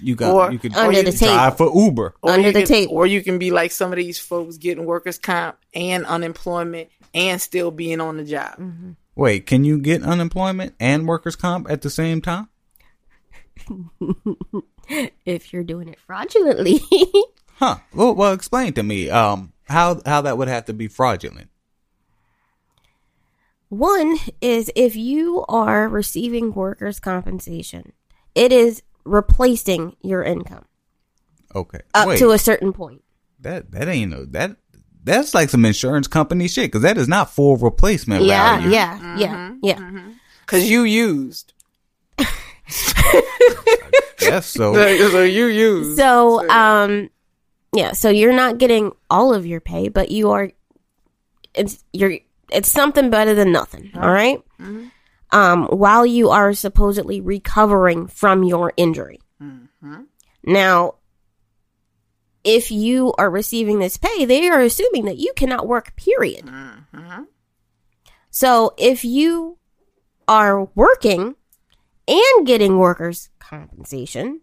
You 0.00 0.14
got 0.14 0.32
Or 0.34 0.52
you 0.52 0.58
can 0.58 0.74
under 0.74 1.02
the 1.02 1.12
drive 1.12 1.58
for 1.58 1.70
Uber. 1.74 2.14
Or 2.22 2.30
Under 2.30 2.50
the 2.50 2.60
can- 2.60 2.66
table. 2.68 2.94
Or 2.94 3.06
you 3.06 3.22
can 3.22 3.38
be 3.38 3.50
like 3.50 3.70
some 3.70 3.92
of 3.92 3.96
these 3.96 4.18
folks 4.18 4.56
getting 4.56 4.86
workers' 4.86 5.18
comp 5.18 5.58
and 5.74 6.06
unemployment 6.06 6.88
and 7.12 7.40
still 7.42 7.70
being 7.72 8.00
on 8.00 8.16
the 8.16 8.24
job. 8.24 8.54
Mm-hmm. 8.58 8.92
Wait, 9.16 9.44
can 9.46 9.64
you 9.64 9.78
get 9.78 10.02
unemployment 10.02 10.74
and 10.80 11.06
workers 11.06 11.36
comp 11.36 11.70
at 11.70 11.82
the 11.82 11.90
same 11.90 12.22
time? 12.22 12.48
If 15.24 15.52
you're 15.52 15.64
doing 15.64 15.88
it 15.88 15.98
fraudulently. 16.00 16.80
Huh? 17.58 17.76
Well, 17.94 18.16
well, 18.16 18.32
explain 18.32 18.72
to 18.74 18.82
me 18.82 19.08
um 19.10 19.52
how 19.68 20.00
how 20.04 20.20
that 20.22 20.36
would 20.36 20.48
have 20.48 20.64
to 20.66 20.72
be 20.72 20.88
fraudulent. 20.88 21.48
One 23.68 24.18
is 24.40 24.70
if 24.76 24.94
you 24.96 25.44
are 25.48 25.88
receiving 25.88 26.52
workers' 26.52 27.00
compensation, 27.00 27.92
it 28.34 28.52
is 28.52 28.82
replacing 29.04 29.96
your 30.02 30.22
income 30.22 30.64
Okay, 31.54 31.80
up 31.94 32.08
Wait, 32.08 32.18
to 32.18 32.30
a 32.32 32.38
certain 32.38 32.72
point. 32.72 33.02
that 33.40 33.70
that 33.72 33.88
ain't 33.88 34.10
no 34.10 34.24
that 34.26 34.56
that's 35.02 35.32
like 35.34 35.48
some 35.50 35.64
insurance 35.64 36.08
company 36.08 36.48
shit 36.48 36.66
because 36.72 36.82
that 36.82 36.98
is 36.98 37.06
not 37.08 37.30
full 37.30 37.56
replacement 37.56 38.24
Yeah, 38.24 38.58
value. 38.58 38.70
yeah, 38.70 39.16
yeah, 39.16 39.52
yeah. 39.62 40.00
Because 40.40 40.68
you 40.68 40.82
used. 40.82 41.52
Yes, 44.20 44.46
so 44.46 44.72
so 44.74 45.22
you 45.22 45.46
used. 45.46 45.96
So, 45.98 46.48
um, 46.48 47.10
yeah, 47.74 47.92
so 47.92 48.08
you're 48.08 48.32
not 48.32 48.56
getting 48.58 48.92
all 49.10 49.34
of 49.34 49.44
your 49.46 49.60
pay, 49.60 49.88
but 49.88 50.10
you 50.10 50.30
are. 50.30 50.50
It's 51.52 51.84
you're. 51.92 52.18
It's 52.50 52.70
something 52.70 53.10
better 53.10 53.34
than 53.34 53.52
nothing. 53.52 53.90
All 53.94 54.10
right? 54.10 54.42
Um, 55.30 55.66
while 55.66 56.06
you 56.06 56.30
are 56.30 56.52
supposedly 56.54 57.20
recovering 57.20 58.06
from 58.06 58.44
your 58.44 58.72
injury. 58.76 59.20
Now, 60.44 60.94
if 62.44 62.70
you 62.70 63.12
are 63.18 63.30
receiving 63.30 63.78
this 63.78 63.96
pay, 63.98 64.24
they 64.24 64.48
are 64.48 64.60
assuming 64.60 65.04
that 65.06 65.18
you 65.18 65.32
cannot 65.36 65.66
work. 65.66 65.94
Period. 65.96 66.48
So 68.30 68.74
if 68.78 69.04
you 69.04 69.58
are 70.28 70.64
working 70.74 71.34
and 72.08 72.46
getting 72.46 72.78
workers' 72.78 73.30
compensation, 73.38 74.40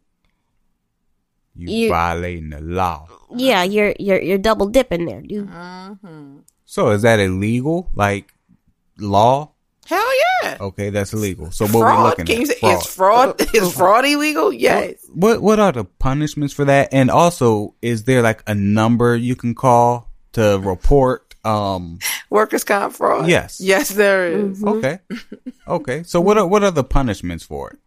you, 1.56 1.70
You- 1.86 1.90
violating 1.90 2.50
the 2.52 2.62
law. 2.62 3.08
yeah, 3.36 3.64
you're 3.64 3.94
you're 4.00 4.22
you're 4.22 4.38
double 4.38 4.68
dipping 4.68 5.06
there, 5.06 5.22
dude. 5.22 5.48
Mm-hmm. 5.50 6.38
So 6.66 6.90
is 6.92 7.02
that 7.02 7.20
illegal? 7.20 7.90
Like 7.94 8.34
law? 8.98 9.52
Hell 9.88 10.06
yeah. 10.44 10.58
Okay, 10.62 10.90
that's 10.90 11.12
illegal. 11.14 11.52
So 11.52 11.66
what 11.66 11.74
we 11.74 11.80
fraud. 11.82 12.10
looking 12.10 12.26
Can 12.26 12.36
you 12.38 12.42
at? 12.44 12.48
say 12.48 12.60
Fraud. 12.96 13.42
is 13.42 13.48
fraud 13.50 13.50
is 13.56 13.74
fraud 13.74 14.06
illegal? 14.06 14.54
Yes. 14.54 15.06
What 15.14 15.42
what 15.42 15.60
are 15.60 15.72
the 15.74 15.84
punishments 15.86 16.54
for 16.54 16.64
that? 16.66 16.90
And 16.94 17.10
also, 17.12 17.76
is 17.82 18.04
there 18.06 18.22
like 18.22 18.44
a 18.48 18.56
number 18.56 19.16
you 19.16 19.36
can 19.36 19.54
call 19.56 20.10
to 20.34 20.60
report? 20.64 21.31
Um. 21.44 22.00
Workers' 22.30 22.64
comp 22.64 22.94
fraud. 22.94 23.28
Yes. 23.28 23.60
Yes, 23.60 23.90
there 23.90 24.28
is. 24.32 24.64
Okay. 24.64 25.00
Okay. 25.68 26.04
So 26.04 26.22
what 26.22 26.38
are 26.38 26.46
what 26.48 26.64
are 26.64 26.72
the 26.72 26.84
punishments 26.84 27.44
for 27.44 27.72
it? 27.72 27.80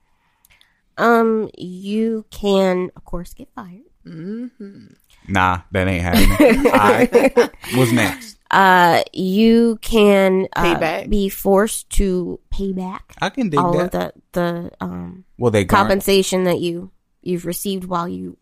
Um, 0.96 1.50
you 1.58 2.24
can 2.30 2.90
of 2.96 3.04
course 3.04 3.34
get 3.34 3.48
fired. 3.54 3.82
mm-hmm. 4.06 4.86
Nah, 5.26 5.60
that 5.72 5.88
ain't 5.88 6.02
happening. 6.02 6.66
All 6.72 6.72
right. 6.72 7.36
What's 7.74 7.92
next? 7.92 8.38
Uh, 8.50 9.02
you 9.12 9.78
can 9.80 10.46
uh, 10.54 10.62
Pay 10.74 10.78
back. 10.80 11.08
be 11.08 11.28
forced 11.28 11.88
to 11.90 12.38
pay 12.50 12.72
back 12.72 13.14
I 13.20 13.30
can 13.30 13.48
dig 13.48 13.58
all 13.58 13.72
that. 13.72 13.84
of 13.86 13.90
the 13.90 14.12
the 14.32 14.70
um 14.80 15.24
Well, 15.38 15.50
they 15.50 15.64
gar- 15.64 15.80
compensation 15.80 16.44
that 16.44 16.60
you 16.60 16.92
you've 17.22 17.46
received 17.46 17.84
while 17.86 18.06
you 18.08 18.36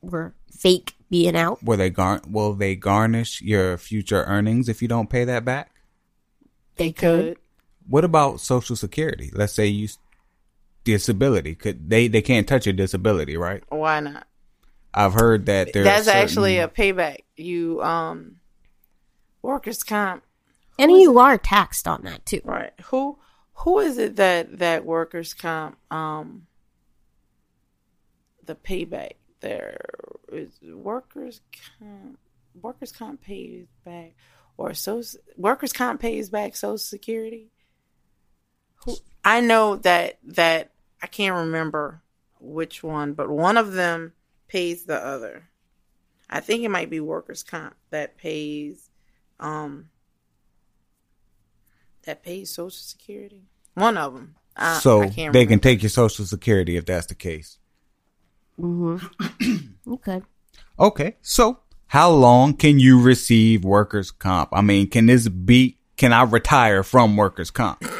were 0.00 0.32
fake 0.50 0.94
being 1.10 1.36
out. 1.36 1.62
will 1.62 1.76
they 1.76 1.90
gar- 1.90 2.22
will 2.28 2.54
they 2.54 2.74
garnish 2.76 3.40
your 3.42 3.78
future 3.78 4.22
earnings 4.24 4.68
if 4.68 4.82
you 4.82 4.88
don't 4.88 5.08
pay 5.10 5.24
that 5.24 5.44
back? 5.44 5.70
They 6.76 6.92
could. 6.92 7.38
What 7.88 8.04
about 8.04 8.40
Social 8.40 8.76
Security? 8.76 9.30
Let's 9.34 9.52
say 9.54 9.66
you 9.66 9.88
disability. 10.84 11.54
Could 11.54 11.88
they 11.90 12.08
they 12.08 12.22
can't 12.22 12.46
touch 12.46 12.66
your 12.66 12.72
disability, 12.74 13.36
right? 13.36 13.62
Why 13.68 14.00
not? 14.00 14.26
I've 14.94 15.14
heard 15.14 15.46
that 15.46 15.72
there's 15.72 15.84
That's 15.84 16.04
certain- 16.06 16.22
actually 16.22 16.58
a 16.58 16.68
payback. 16.68 17.18
You 17.36 17.82
um 17.82 18.36
workers' 19.42 19.82
comp. 19.82 20.22
And 20.78 20.92
you 20.92 21.18
are 21.18 21.36
taxed 21.38 21.88
on 21.88 22.02
that 22.04 22.24
too. 22.24 22.40
Right. 22.44 22.72
Who 22.86 23.18
who 23.54 23.80
is 23.80 23.98
it 23.98 24.16
that 24.16 24.58
that 24.58 24.84
workers' 24.84 25.34
comp 25.34 25.76
um 25.90 26.46
the 28.44 28.54
payback 28.54 29.12
there 29.40 29.78
is 30.32 30.50
workers 30.62 31.40
comp 31.78 32.18
workers 32.60 32.92
comp 32.92 33.20
pays 33.22 33.66
back 33.84 34.14
or 34.56 34.74
so 34.74 35.02
workers 35.36 35.72
comp 35.72 36.00
pays 36.00 36.28
back 36.28 36.56
social 36.56 36.78
security 36.78 37.50
who 38.84 38.96
i 39.24 39.40
know 39.40 39.76
that 39.76 40.18
that 40.24 40.70
i 41.02 41.06
can't 41.06 41.36
remember 41.36 42.02
which 42.40 42.82
one 42.82 43.12
but 43.12 43.28
one 43.28 43.56
of 43.56 43.72
them 43.72 44.12
pays 44.48 44.84
the 44.84 44.96
other 44.96 45.48
i 46.28 46.40
think 46.40 46.62
it 46.62 46.70
might 46.70 46.90
be 46.90 47.00
workers 47.00 47.42
comp 47.42 47.74
that 47.90 48.16
pays 48.16 48.90
um 49.38 49.88
that 52.02 52.22
pays 52.22 52.50
social 52.50 52.70
security 52.70 53.42
one 53.74 53.96
of 53.96 54.14
them 54.14 54.34
I, 54.58 54.78
so 54.80 55.02
I 55.02 55.08
they 55.08 55.26
remember. 55.28 55.46
can 55.46 55.60
take 55.60 55.82
your 55.82 55.90
Social 55.90 56.24
Security 56.24 56.76
if 56.76 56.84
that's 56.84 57.06
the 57.06 57.14
case. 57.14 57.58
Okay. 59.88 60.20
Okay, 60.78 61.16
so 61.22 61.60
how 61.86 62.10
long 62.10 62.52
can 62.54 62.78
you 62.78 63.00
receive 63.00 63.64
workers' 63.64 64.10
comp? 64.10 64.50
I 64.52 64.60
mean, 64.60 64.88
can 64.88 65.06
this 65.06 65.28
be? 65.28 65.78
Can 65.96 66.12
I 66.12 66.22
retire 66.24 66.82
from 66.82 67.16
workers' 67.16 67.50
comp? 67.50 67.82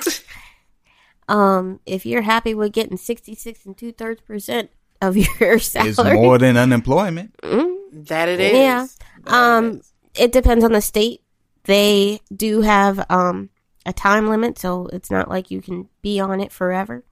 Um, 1.29 1.81
if 1.85 2.07
you're 2.07 2.23
happy 2.23 2.55
with 2.55 2.73
getting 2.73 2.97
sixty 2.97 3.35
six 3.35 3.66
and 3.66 3.77
two 3.77 3.92
thirds 3.92 4.23
percent 4.23 4.71
of 5.03 5.14
your 5.40 5.59
salary, 5.59 5.90
It's 5.90 6.03
more 6.03 6.38
than 6.38 6.57
unemployment. 6.57 7.35
that 7.42 8.29
it 8.31 8.40
is 8.40 8.53
Yeah. 8.55 8.87
That 9.25 9.35
Um, 9.35 9.71
is. 9.79 9.92
it 10.14 10.33
depends 10.33 10.64
on 10.64 10.73
the 10.73 10.81
state. 10.81 11.21
They 11.64 12.21
do 12.35 12.62
have 12.62 13.05
um 13.11 13.51
a 13.85 13.92
time 13.92 14.29
limit, 14.31 14.59
so 14.59 14.87
it's 14.90 15.11
not 15.11 15.29
like 15.29 15.51
you 15.51 15.61
can 15.61 15.88
be 16.01 16.18
on 16.18 16.40
it 16.40 16.51
forever. 16.51 17.05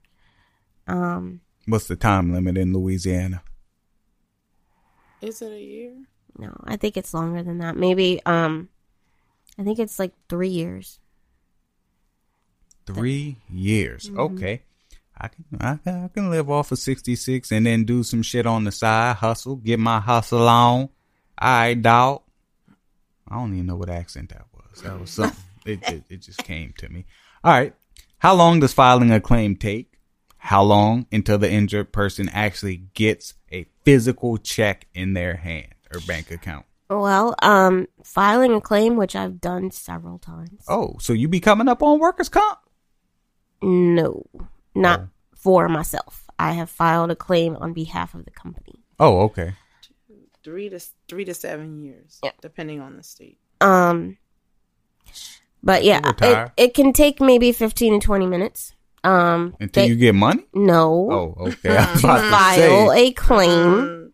Um, 0.87 1.43
What's 1.67 1.87
the 1.87 1.97
time 1.97 2.33
limit 2.33 2.57
in 2.57 2.73
Louisiana? 2.73 3.43
is 5.23 5.41
it 5.41 5.51
a 5.51 5.59
year 5.59 5.95
no, 6.39 6.55
I 6.65 6.77
think 6.77 6.97
it's 6.97 7.15
longer 7.15 7.43
than 7.43 7.59
that. 7.59 7.77
Maybe 7.77 8.21
um, 8.27 8.69
I 9.59 9.65
think 9.65 9.79
it's 9.79 9.99
like 9.99 10.13
three 10.29 10.49
years. 10.49 10.99
Three 12.87 13.39
years. 13.51 14.11
Okay. 14.17 14.63
I 15.19 15.29
can, 15.29 15.45
I 15.61 15.77
can 15.77 16.05
I 16.05 16.09
can 16.09 16.31
live 16.31 16.51
off 16.51 16.73
of 16.73 16.79
sixty 16.79 17.17
six 17.17 17.51
and 17.51 17.65
then 17.65 17.85
do 17.85 18.03
some 18.03 18.23
shit 18.23 18.47
on 18.47 18.65
the 18.65 18.73
side, 18.73 19.17
hustle, 19.17 19.57
get 19.57 19.81
my 19.81 19.99
hustle 19.99 20.47
on. 20.47 20.91
I 21.39 21.75
dog. 21.75 22.23
I 23.27 23.37
don't 23.37 23.55
even 23.55 23.67
know 23.67 23.77
what 23.77 23.91
accent 23.91 24.29
that 24.29 24.47
was. 24.53 24.83
That 24.83 25.01
was 25.01 25.11
something. 25.11 25.43
it, 25.67 25.83
it 25.91 26.05
it 26.11 26.17
just 26.19 26.45
came 26.45 26.75
to 26.79 26.89
me. 26.91 27.07
All 27.43 27.53
right. 27.53 27.75
How 28.19 28.35
long 28.35 28.61
does 28.61 28.75
filing 28.75 29.11
a 29.11 29.21
claim 29.21 29.57
take? 29.57 29.96
How 30.47 30.63
long 30.63 31.07
until 31.11 31.39
the 31.39 31.51
injured 31.51 31.93
person 31.93 32.29
actually 32.29 32.77
gets 32.95 33.35
a 33.51 33.67
physical 33.85 34.37
check 34.37 34.87
in 34.95 35.13
their 35.13 35.35
hand 35.35 35.75
or 35.93 35.99
bank 36.07 36.31
account? 36.31 36.67
Well, 36.89 37.35
um, 37.43 37.89
filing 38.05 38.53
a 38.55 38.61
claim, 38.61 38.95
which 38.95 39.17
I've 39.17 39.41
done 39.41 39.73
several 39.73 40.21
times. 40.21 40.63
Oh, 40.69 40.95
so 41.01 41.13
you 41.13 41.27
be 41.27 41.41
coming 41.41 41.67
up 41.67 41.83
on 41.83 41.99
workers' 41.99 42.29
comp? 42.29 42.61
No, 43.61 44.23
not 44.73 45.01
Oh. 45.01 45.09
for 45.35 45.69
myself. 45.69 46.31
I 46.39 46.53
have 46.53 46.71
filed 46.71 47.11
a 47.11 47.17
claim 47.17 47.57
on 47.57 47.73
behalf 47.73 48.15
of 48.15 48.25
the 48.25 48.31
company. 48.31 48.85
Oh, 49.01 49.23
okay. 49.23 49.55
three 50.45 50.69
to 50.69 50.79
three 51.09 51.25
to 51.25 51.35
seven 51.35 51.83
years 51.83 52.21
Yeah. 52.23 52.31
depending 52.41 52.81
on 52.81 52.97
the 52.97 53.03
state 53.03 53.37
Um, 53.61 54.17
but 55.61 55.83
yeah, 55.83 56.13
it, 56.23 56.53
it 56.57 56.75
can 56.75 56.93
take 56.93 57.21
maybe 57.21 57.51
15 57.51 57.99
to 57.99 58.07
20 58.07 58.29
minutes. 58.29 58.73
Um, 59.07 59.55
Until 59.61 59.83
they- 59.85 59.89
you 59.89 59.97
get 59.97 60.15
money? 60.15 60.45
no, 60.55 61.11
Oh, 61.11 61.35
okay. 61.49 61.77
I 61.77 61.93
was 61.93 62.01
about 62.05 62.21
to 62.23 62.31
file 62.31 62.93
a 62.93 63.13
claim. 63.13 64.13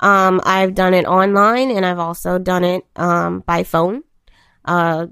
Um, 0.00 0.40
I've 0.44 0.74
done 0.74 0.94
it 0.94 1.04
online 1.04 1.70
and 1.70 1.84
I've 1.86 1.98
also 1.98 2.38
done 2.38 2.64
it, 2.64 2.84
um, 2.96 3.40
by 3.46 3.62
phone. 3.62 4.02
Uh, 4.64 5.06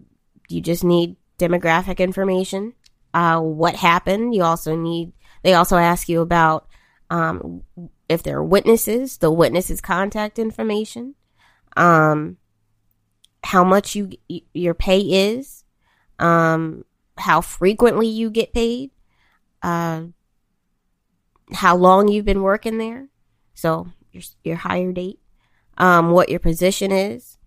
you 0.49 0.61
just 0.61 0.83
need 0.85 1.17
demographic 1.39 1.99
information. 1.99 2.73
Uh, 3.15 3.41
what 3.41 3.75
happened. 3.77 4.35
You 4.35 4.43
also 4.43 4.75
need, 4.75 5.13
they 5.43 5.55
also 5.55 5.77
ask 5.77 6.09
you 6.09 6.21
about, 6.23 6.67
um, 7.11 7.63
if 8.09 8.23
there 8.23 8.39
are 8.39 8.45
witnesses, 8.45 9.19
the 9.19 9.31
witnesses 9.31 9.81
contact 9.81 10.39
information, 10.39 11.15
um, 11.77 12.37
how 13.45 13.65
much 13.65 13.95
you, 13.95 14.11
your 14.55 14.75
pay 14.75 14.99
is, 15.01 15.65
um, 16.19 16.85
how 17.17 17.41
frequently 17.41 18.07
you 18.09 18.31
get 18.31 18.53
paid, 18.53 18.91
uh, 19.62 20.03
how 21.53 21.77
long 21.77 22.09
you've 22.09 22.25
been 22.25 22.42
working 22.42 22.79
there, 22.79 23.09
so 23.55 23.88
your 24.12 24.23
your 24.44 24.57
hire 24.57 24.92
date, 24.92 25.20
um, 25.79 26.11
what 26.11 26.29
your 26.29 26.40
position 26.40 26.92
is. 26.92 27.38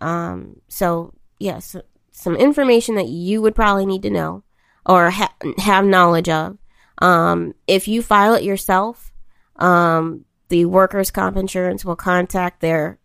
Um, 0.00 0.60
so 0.68 1.14
yes, 1.38 1.76
some 2.10 2.36
information 2.36 2.94
that 2.96 3.08
you 3.08 3.42
would 3.42 3.54
probably 3.54 3.86
need 3.86 4.02
to 4.02 4.10
know 4.10 4.44
or 4.86 5.10
ha- 5.10 5.34
have 5.58 5.84
knowledge 5.84 6.28
of. 6.28 6.58
Um, 7.00 7.54
if 7.66 7.86
you 7.86 8.02
file 8.02 8.34
it 8.34 8.42
yourself, 8.42 9.12
um, 9.56 10.24
the 10.48 10.64
workers' 10.64 11.10
comp 11.10 11.36
insurance 11.36 11.84
will 11.84 11.96
contact 11.96 12.60
their 12.60 12.98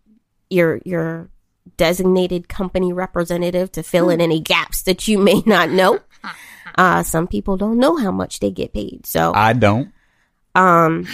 your 0.50 0.80
your 0.86 1.30
designated 1.78 2.50
company 2.50 2.94
representative 2.94 3.72
to 3.72 3.84
fill 3.84 4.10
in 4.10 4.22
any 4.22 4.40
gaps 4.40 4.82
that 4.84 5.08
you 5.08 5.18
may 5.18 5.42
not 5.46 5.70
know. 5.70 6.00
Uh, 6.78 7.04
some 7.04 7.28
people 7.28 7.58
don't 7.58 7.78
know 7.78 7.98
how 7.98 8.12
much 8.12 8.40
they 8.40 8.52
get 8.52 8.74
paid, 8.74 9.06
so 9.06 9.32
I 9.34 9.54
don't. 9.54 9.92
um, 10.56 11.08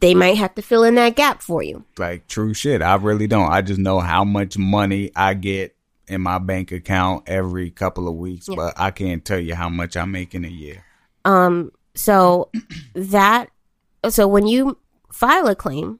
they 0.00 0.14
might 0.14 0.36
have 0.36 0.54
to 0.54 0.62
fill 0.62 0.84
in 0.84 0.94
that 0.96 1.16
gap 1.16 1.42
for 1.42 1.62
you. 1.62 1.84
Like 1.98 2.26
true 2.28 2.54
shit. 2.54 2.82
I 2.82 2.94
really 2.96 3.26
don't. 3.26 3.50
I 3.50 3.62
just 3.62 3.78
know 3.80 4.00
how 4.00 4.24
much 4.24 4.56
money 4.58 5.10
I 5.16 5.34
get 5.34 5.74
in 6.08 6.20
my 6.20 6.38
bank 6.38 6.72
account 6.72 7.24
every 7.26 7.70
couple 7.70 8.08
of 8.08 8.14
weeks, 8.14 8.48
but 8.54 8.74
I 8.76 8.90
can't 8.90 9.24
tell 9.24 9.40
you 9.40 9.54
how 9.54 9.68
much 9.68 9.96
I 9.96 10.04
make 10.04 10.34
in 10.34 10.44
a 10.44 10.48
year. 10.48 10.84
Um, 11.24 11.72
so 11.94 12.50
that 12.94 13.48
so 14.08 14.28
when 14.28 14.46
you 14.46 14.78
file 15.10 15.48
a 15.48 15.56
claim, 15.56 15.98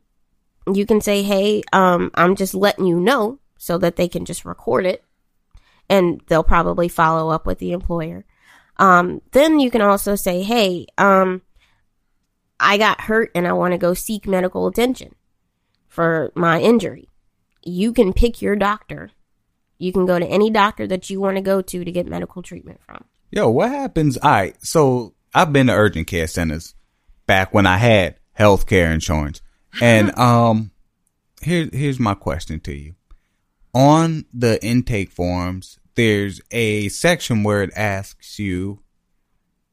you 0.73 0.87
can 0.87 1.01
say, 1.01 1.23
"Hey, 1.23 1.63
um, 1.73 2.11
I'm 2.15 2.37
just 2.37 2.55
letting 2.55 2.87
you 2.87 3.01
know," 3.01 3.39
so 3.59 3.79
that 3.79 3.97
they 3.97 4.07
can 4.09 4.25
just 4.25 4.45
record 4.45 4.85
it, 4.87 5.03
and 5.89 6.21
they'll 6.29 6.45
probably 6.45 6.89
follow 6.89 7.31
up 7.31 7.47
with 7.47 7.59
the 7.59 7.73
employer. 7.73 8.25
Um, 8.79 9.23
then 9.33 9.59
you 9.59 9.71
can 9.71 9.81
also 9.81 10.15
say, 10.17 10.43
"Hey, 10.43 10.87
um, 10.99 11.43
I 12.61 12.79
got 12.79 13.03
hurt 13.03 13.31
and 13.35 13.47
I 13.47 13.53
want 13.53 13.73
to 13.73 13.79
go 13.79 13.95
seek 13.95 14.27
medical 14.27 14.67
attention 14.67 15.15
for 15.89 16.33
my 16.35 16.61
injury." 16.61 17.09
You 17.63 17.93
can 17.93 18.13
pick 18.13 18.41
your 18.41 18.57
doctor. 18.57 19.11
You 19.79 19.93
can 19.93 20.07
go 20.07 20.19
to 20.19 20.27
any 20.27 20.51
doctor 20.51 20.87
that 20.87 21.11
you 21.11 21.21
want 21.21 21.37
to 21.37 21.43
go 21.43 21.61
to 21.61 21.85
to 21.85 21.93
get 21.93 22.07
medical 22.07 22.43
treatment 22.43 22.81
from. 22.87 23.05
Yo, 23.31 23.51
what 23.51 23.71
happens? 23.71 24.17
All 24.19 24.31
right. 24.31 24.65
So 24.65 25.15
I've 25.35 25.53
been 25.53 25.67
to 25.67 25.73
urgent 25.73 26.07
care 26.07 26.27
centers 26.27 26.75
back 27.27 27.53
when 27.53 27.67
I 27.67 27.77
had 27.77 28.17
health 28.33 28.67
care 28.67 28.93
insurance. 28.93 29.43
And, 29.81 30.17
um, 30.19 30.71
here, 31.43 31.69
here's 31.73 32.01
my 32.01 32.15
question 32.15 32.61
to 32.61 32.75
you. 32.75 32.95
On 33.75 34.25
the 34.33 34.65
intake 34.65 35.11
forms, 35.11 35.79
there's 35.97 36.41
a 36.51 36.89
section 36.89 37.43
where 37.43 37.63
it 37.63 37.71
asks 37.75 38.39
you, 38.39 38.81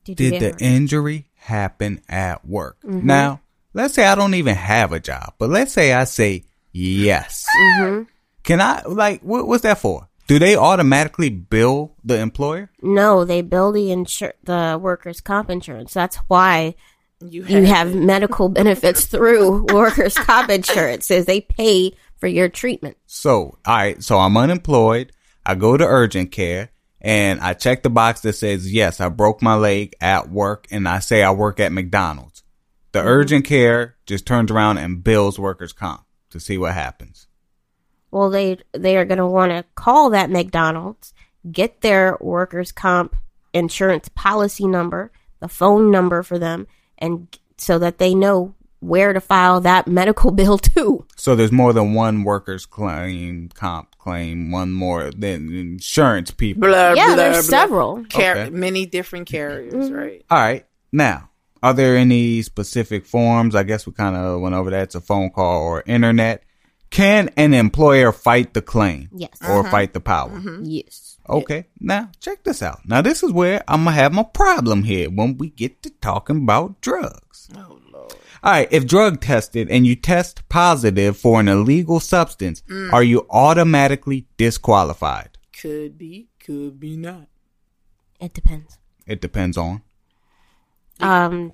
you 0.06 0.16
did 0.16 0.32
get 0.32 0.40
the 0.40 0.46
hurt? 0.48 0.62
injury 0.62 1.30
happen 1.36 2.02
at 2.10 2.46
work? 2.46 2.78
Mm-hmm. 2.84 3.06
Now, 3.06 3.42
let's 3.74 3.94
say 3.94 4.06
I 4.06 4.16
don't 4.16 4.34
even 4.34 4.56
have 4.56 4.92
a 4.92 5.00
job, 5.00 5.34
but 5.38 5.50
let's 5.50 5.72
say 5.72 5.94
I 5.94 6.06
say 6.06 6.44
yes. 6.72 7.46
Mm-hmm. 7.58 8.04
Can 8.44 8.60
I, 8.62 8.84
like, 8.86 9.22
what, 9.22 9.48
what's 9.48 9.64
that 9.64 9.78
for? 9.78 10.10
Do 10.28 10.40
they 10.40 10.56
automatically 10.56 11.30
bill 11.30 11.96
the 12.04 12.18
employer? 12.20 12.72
No, 12.82 13.26
they 13.26 13.42
bill 13.42 13.72
the 13.72 13.88
insur- 13.88 14.34
the 14.44 14.80
workers' 14.82 15.22
comp 15.22 15.50
insurance. 15.50 15.94
That's 15.94 16.16
why 16.28 16.76
You 17.22 17.46
you 17.46 17.64
have 17.64 17.94
medical 18.14 18.48
benefits 18.50 19.06
through 19.06 19.66
workers' 19.74 20.16
comp 20.16 20.50
insurance. 20.50 21.12
Is 21.12 21.26
they 21.26 21.42
pay 21.42 21.94
for 22.18 22.28
your 22.28 22.48
treatment. 22.48 22.96
So, 23.06 23.58
all 23.66 23.76
right. 23.76 24.02
So 24.02 24.18
I'm 24.18 24.38
unemployed. 24.38 25.12
I 25.46 25.56
go 25.56 25.78
to 25.78 25.86
urgent 25.86 26.32
care 26.32 26.70
and 27.02 27.42
I 27.42 27.54
check 27.54 27.84
the 27.84 27.90
box 27.90 28.22
that 28.22 28.34
says, 28.34 28.72
yes, 28.72 29.00
I 29.00 29.10
broke 29.10 29.42
my 29.42 29.56
leg 29.56 29.96
at 30.00 30.30
work 30.30 30.68
and 30.72 30.88
I 30.88 31.00
say 31.00 31.22
I 31.22 31.32
work 31.32 31.60
at 31.60 31.72
McDonald's. 31.72 32.44
The 32.94 33.00
mm-hmm. 33.00 33.08
urgent 33.08 33.46
care 33.46 33.96
just 34.06 34.26
turns 34.26 34.52
around 34.52 34.78
and 34.78 35.04
bills 35.04 35.38
workers 35.38 35.74
comp 35.74 36.06
to 36.30 36.40
see 36.40 36.58
what 36.58 36.74
happens. 36.74 37.28
Well, 38.10 38.30
they 38.30 38.60
they 38.74 38.96
are 38.98 39.06
going 39.06 39.18
to 39.18 39.28
want 39.28 39.52
to 39.52 39.66
call 39.76 40.12
that 40.12 40.30
McDonald's, 40.30 41.14
get 41.52 41.82
their 41.82 42.16
workers' 42.22 42.72
comp 42.72 43.16
insurance 43.54 44.08
policy 44.10 44.68
number, 44.68 45.12
the 45.40 45.48
phone 45.48 45.90
number 45.90 46.22
for 46.22 46.38
them, 46.38 46.68
and 47.00 47.28
so 47.58 47.80
that 47.80 47.98
they 47.98 48.14
know 48.14 48.54
where 48.84 49.14
to 49.14 49.22
file 49.22 49.62
that 49.62 49.88
medical 49.88 50.32
bill 50.40 50.58
too. 50.58 51.06
So 51.16 51.36
there's 51.36 51.52
more 51.52 51.74
than 51.74 51.94
one 51.94 52.24
workers 52.24 52.66
claim, 52.66 53.50
comp 53.54 53.98
claim, 53.98 54.52
one 54.52 54.72
more 54.72 55.12
than 55.12 55.54
insurance 55.54 56.32
people. 56.32 56.62
blah, 56.62 56.94
yeah, 56.94 57.08
blah, 57.08 57.16
there's 57.16 57.48
blah. 57.48 57.60
several. 57.60 58.06
Car- 58.06 58.24
Okay. 58.34 58.50
many 58.50 58.86
different 58.86 59.28
carriers, 59.28 59.74
mm-hmm. 59.74 59.94
right? 59.94 60.26
All 60.30 60.40
right. 60.40 60.66
Now, 60.92 61.30
are 61.62 61.74
there 61.74 61.96
any 61.96 62.42
specific 62.42 63.06
forms? 63.06 63.56
I 63.56 63.64
guess 63.64 63.86
we 63.86 63.94
kind 63.94 64.16
of 64.16 64.42
went 64.42 64.56
over 64.56 64.70
that. 64.72 64.84
It's 64.84 64.96
a 64.96 65.02
phone 65.02 65.30
call 65.30 65.64
or 65.64 65.84
internet. 65.86 66.44
Can 66.90 67.30
an 67.38 67.54
employer 67.54 68.12
fight 68.12 68.54
the 68.54 68.62
claim? 68.62 69.10
Yes. 69.14 69.38
Or 69.42 69.62
uh-huh. 69.62 69.72
fight 69.72 69.94
the 69.94 70.00
power? 70.00 70.30
Mm-hmm. 70.30 70.64
Yes. 70.66 71.18
Okay. 71.28 71.66
Now, 71.80 72.12
check 72.20 72.44
this 72.44 72.62
out. 72.62 72.82
Now, 72.86 73.02
this 73.02 73.24
is 73.24 73.32
where 73.32 73.64
I'm 73.68 73.86
going 73.86 73.96
to 73.96 74.02
have 74.02 74.14
my 74.14 74.24
problem 74.24 74.84
here 74.84 75.10
when 75.10 75.38
we 75.38 75.50
get 75.50 75.82
to 75.84 75.90
talking 75.90 76.44
about 76.44 76.82
drugs. 76.82 77.50
Oh 77.56 77.60
lord. 77.70 77.83
All 78.44 78.52
right. 78.52 78.68
If 78.72 78.86
drug 78.86 79.22
tested 79.22 79.70
and 79.70 79.88
you 79.88 79.96
test 79.96 80.48
positive 80.50 81.18
for 81.18 81.40
an 81.40 81.48
illegal 81.48 82.00
substance, 82.00 82.62
Mm. 82.70 82.92
are 82.94 83.04
you 83.04 83.26
automatically 83.30 84.28
disqualified? 84.38 85.38
Could 85.62 85.98
be, 85.98 86.28
could 86.44 86.80
be 86.80 86.98
not. 86.98 87.28
It 88.20 88.34
depends. 88.34 88.78
It 89.08 89.22
depends 89.22 89.58
on. 89.58 89.82
Um, 91.00 91.54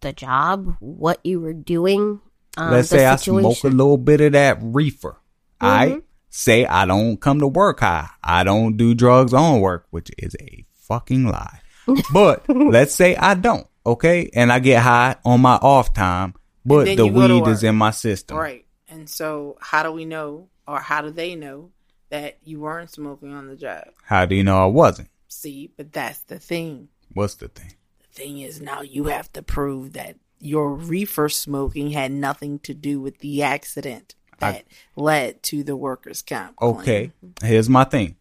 the 0.00 0.12
job, 0.12 0.76
what 0.80 1.20
you 1.24 1.40
were 1.40 1.52
doing. 1.54 2.20
Um, 2.56 2.72
Let's 2.72 2.88
say 2.88 3.06
I 3.06 3.16
situation. 3.16 3.44
Mm-hmm. 3.44 3.52
smoke 3.60 3.72
a 3.72 3.74
little 3.76 3.98
bit 3.98 4.20
of 4.20 4.32
that 4.32 4.58
reefer. 4.60 5.16
I 5.60 6.02
say 6.30 6.66
I 6.66 6.86
don't 6.86 7.20
come 7.20 7.40
to 7.40 7.48
work 7.48 7.80
high. 7.80 8.08
I 8.22 8.44
don't 8.44 8.76
do 8.76 8.94
drugs 8.94 9.32
on 9.34 9.60
work, 9.60 9.86
which 9.90 10.10
is 10.18 10.36
a 10.40 10.64
fucking 10.74 11.24
lie. 11.26 11.60
But 12.12 12.44
let's 12.48 12.94
say 12.94 13.16
I 13.16 13.34
don't, 13.34 13.66
okay? 13.92 14.30
And 14.34 14.52
I 14.52 14.58
get 14.58 14.82
high 14.82 15.16
on 15.24 15.40
my 15.40 15.56
off 15.56 15.94
time, 15.94 16.34
but 16.64 16.84
the 16.84 16.90
you 16.90 17.12
go 17.12 17.28
to 17.28 17.40
weed 17.40 17.50
is 17.50 17.62
in 17.62 17.76
my 17.76 17.90
system. 17.90 18.36
Right. 18.36 18.64
And 18.88 19.08
so, 19.08 19.58
how 19.60 19.82
do 19.82 19.92
we 19.92 20.04
know, 20.04 20.48
or 20.66 20.80
how 20.80 21.02
do 21.02 21.10
they 21.10 21.34
know 21.34 21.70
that 22.10 22.38
you 22.44 22.60
weren't 22.60 22.90
smoking 22.90 23.34
on 23.34 23.48
the 23.48 23.56
job? 23.56 23.84
How 24.04 24.24
do 24.24 24.34
you 24.34 24.44
know 24.44 24.62
I 24.62 24.66
wasn't? 24.66 25.10
See, 25.28 25.70
but 25.76 25.92
that's 25.92 26.20
the 26.20 26.38
thing. 26.38 26.88
What's 27.12 27.34
the 27.34 27.48
thing? 27.48 27.74
The 28.00 28.22
thing 28.22 28.38
is, 28.38 28.60
now 28.60 28.80
you 28.80 29.04
have 29.04 29.30
to 29.34 29.42
prove 29.42 29.92
that 29.92 30.16
your 30.40 30.72
reefer 30.74 31.28
smoking 31.28 31.90
had 31.90 32.12
nothing 32.12 32.60
to 32.60 32.74
do 32.74 33.00
with 33.00 33.18
the 33.18 33.42
accident 33.42 34.14
that 34.38 34.64
led 34.96 35.42
to 35.42 35.64
the 35.64 35.76
workers' 35.76 36.22
comp. 36.22 36.56
claim. 36.56 36.76
Okay, 36.76 37.12
here's 37.42 37.68
my 37.68 37.84
thing. 37.84 38.16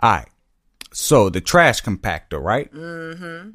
All 0.00 0.10
right. 0.10 0.28
So 0.92 1.28
the 1.30 1.40
trash 1.40 1.82
compactor, 1.82 2.42
right? 2.42 2.72
Mm-hmm. 2.72 3.50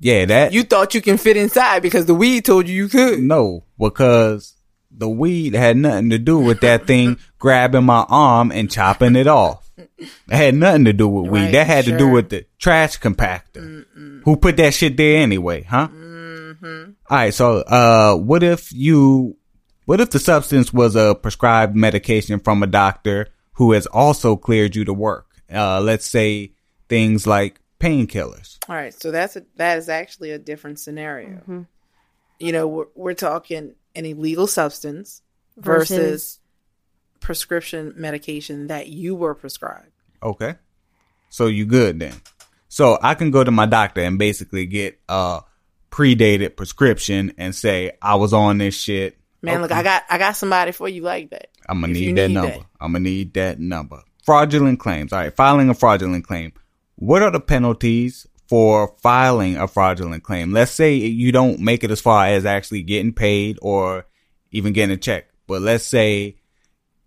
Yeah, 0.00 0.24
that 0.26 0.52
You 0.52 0.62
thought 0.62 0.94
you 0.94 1.00
can 1.02 1.16
fit 1.18 1.36
inside 1.36 1.82
because 1.82 2.06
the 2.06 2.14
weed 2.14 2.44
told 2.44 2.68
you 2.68 2.74
you 2.74 2.88
could. 2.88 3.20
No, 3.20 3.64
because 3.78 4.54
the 4.90 5.08
weed 5.08 5.54
had 5.54 5.76
nothing 5.76 6.10
to 6.10 6.18
do 6.18 6.38
with 6.38 6.60
that 6.60 6.86
thing 6.86 7.18
grabbing 7.38 7.84
my 7.84 8.04
arm 8.08 8.52
and 8.52 8.70
chopping 8.70 9.16
it 9.16 9.26
off. 9.26 9.68
It 9.76 10.08
had 10.28 10.54
nothing 10.54 10.84
to 10.86 10.92
do 10.92 11.08
with 11.08 11.30
weed. 11.30 11.40
Right, 11.40 11.52
that 11.52 11.66
had 11.66 11.84
to 11.86 11.96
do 11.96 12.08
with 12.08 12.30
the 12.30 12.46
trash 12.58 12.98
compactor. 12.98 13.84
Who 14.24 14.36
put 14.36 14.56
that 14.56 14.74
shit 14.74 14.96
there 14.96 15.20
anyway, 15.20 15.62
huh? 15.62 15.88
Mm-hmm. 15.88 16.90
All 17.10 17.16
right, 17.16 17.34
so 17.34 17.58
uh, 17.58 18.16
what 18.16 18.42
if 18.42 18.72
you, 18.72 19.36
what 19.84 20.00
if 20.00 20.10
the 20.10 20.18
substance 20.18 20.72
was 20.72 20.96
a 20.96 21.14
prescribed 21.14 21.76
medication 21.76 22.40
from 22.40 22.62
a 22.62 22.66
doctor 22.66 23.28
who 23.54 23.72
has 23.72 23.86
also 23.86 24.36
cleared 24.36 24.76
you 24.76 24.84
to 24.84 24.92
work? 24.92 25.26
Uh, 25.52 25.80
let's 25.80 26.06
say 26.06 26.52
things 26.88 27.26
like 27.26 27.60
painkillers. 27.80 28.58
All 28.68 28.74
right, 28.76 28.94
so 28.94 29.10
that's 29.10 29.36
a, 29.36 29.44
that 29.56 29.78
is 29.78 29.88
actually 29.88 30.30
a 30.32 30.38
different 30.38 30.78
scenario. 30.78 31.36
Mm-hmm. 31.38 31.62
You 32.40 32.52
know, 32.52 32.68
we're, 32.68 32.86
we're 32.94 33.14
talking 33.14 33.74
an 33.94 34.04
illegal 34.04 34.46
substance 34.46 35.22
versus, 35.56 35.98
Versus- 35.98 36.38
prescription 37.20 37.94
medication 37.96 38.68
that 38.68 38.86
you 38.86 39.14
were 39.14 39.34
prescribed. 39.34 39.90
Okay. 40.22 40.54
So 41.30 41.46
you 41.46 41.66
good 41.66 41.98
then. 41.98 42.14
So 42.68 42.98
I 43.02 43.14
can 43.14 43.30
go 43.30 43.42
to 43.42 43.50
my 43.50 43.66
doctor 43.66 44.00
and 44.02 44.18
basically 44.18 44.66
get 44.66 45.00
a 45.08 45.40
predated 45.90 46.56
prescription 46.56 47.32
and 47.38 47.54
say 47.54 47.92
I 48.00 48.14
was 48.16 48.32
on 48.32 48.58
this 48.58 48.80
shit. 48.80 49.18
Man, 49.42 49.62
look, 49.62 49.72
I 49.72 49.82
got 49.82 50.04
I 50.10 50.18
got 50.18 50.36
somebody 50.36 50.72
for 50.72 50.88
you 50.88 51.02
like 51.02 51.30
that. 51.30 51.48
I'm 51.68 51.80
gonna 51.80 51.92
need 51.92 52.16
that 52.16 52.28
need 52.28 52.34
number. 52.34 52.58
that. 52.58 52.66
I'm 52.80 52.92
gonna 52.92 53.04
need 53.04 53.34
that 53.34 53.58
number. 53.58 54.02
Fraudulent 54.24 54.80
claims. 54.80 55.12
All 55.12 55.20
right, 55.20 55.34
filing 55.34 55.70
a 55.70 55.74
fraudulent 55.74 56.26
claim. 56.26 56.52
What 56.98 57.22
are 57.22 57.30
the 57.30 57.40
penalties 57.40 58.26
for 58.48 58.96
filing 59.00 59.56
a 59.56 59.68
fraudulent 59.68 60.24
claim? 60.24 60.52
Let's 60.52 60.72
say 60.72 60.94
you 60.96 61.30
don't 61.30 61.60
make 61.60 61.84
it 61.84 61.92
as 61.92 62.00
far 62.00 62.26
as 62.26 62.44
actually 62.44 62.82
getting 62.82 63.12
paid 63.12 63.56
or 63.62 64.06
even 64.50 64.72
getting 64.72 64.94
a 64.94 64.98
check. 64.98 65.28
But 65.46 65.62
let's 65.62 65.84
say 65.84 66.38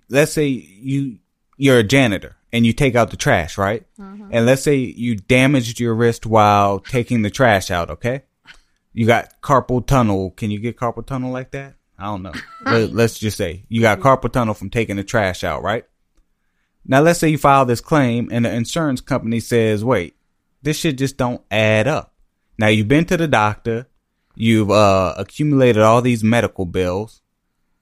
let's 0.10 0.32
say 0.32 0.48
you 0.48 1.20
you're 1.58 1.80
a 1.80 1.84
janitor 1.84 2.38
and 2.54 2.66
you 2.66 2.72
take 2.72 2.96
out 2.96 3.12
the 3.12 3.18
trash, 3.18 3.58
right? 3.58 3.86
Mm-hmm. 4.00 4.30
And 4.32 4.46
let's 4.46 4.62
say 4.62 4.78
you 4.78 5.18
damaged 5.18 5.82
your 5.82 5.94
wrist 5.94 6.26
while 6.26 6.80
taking 6.80 7.22
the 7.22 7.30
trash 7.30 7.70
out, 7.70 7.92
okay? 7.92 8.24
You 8.94 9.06
got 9.06 9.42
carpal 9.42 9.86
tunnel. 9.86 10.32
Can 10.32 10.52
you 10.52 10.60
get 10.60 10.78
carpal 10.78 11.06
tunnel 11.06 11.32
like 11.32 11.52
that? 11.52 11.76
I 12.00 12.06
don't 12.06 12.24
know. 12.24 12.34
Let, 12.66 12.94
let's 12.94 13.20
just 13.20 13.36
say 13.36 13.66
you 13.68 13.82
got 13.82 14.00
carpal 14.00 14.32
tunnel 14.32 14.54
from 14.54 14.70
taking 14.70 14.96
the 14.96 15.04
trash 15.04 15.44
out, 15.44 15.64
right? 15.64 15.86
Now 16.86 17.02
let's 17.02 17.20
say 17.20 17.30
you 17.30 17.38
file 17.38 17.66
this 17.66 17.82
claim 17.82 18.30
and 18.32 18.46
the 18.46 18.52
insurance 18.54 19.02
company 19.02 19.40
says, 19.40 19.84
wait, 19.84 20.16
this 20.62 20.78
shit 20.78 20.98
just 20.98 21.18
don't 21.18 21.42
add 21.52 21.88
up. 21.88 22.14
Now 22.58 22.68
you've 22.68 22.88
been 22.88 23.06
to 23.06 23.18
the 23.18 23.28
doctor, 23.28 23.88
you've 24.36 24.72
uh 24.72 25.14
accumulated 25.18 25.82
all 25.82 26.02
these 26.02 26.24
medical 26.24 26.66
bills, 26.66 27.22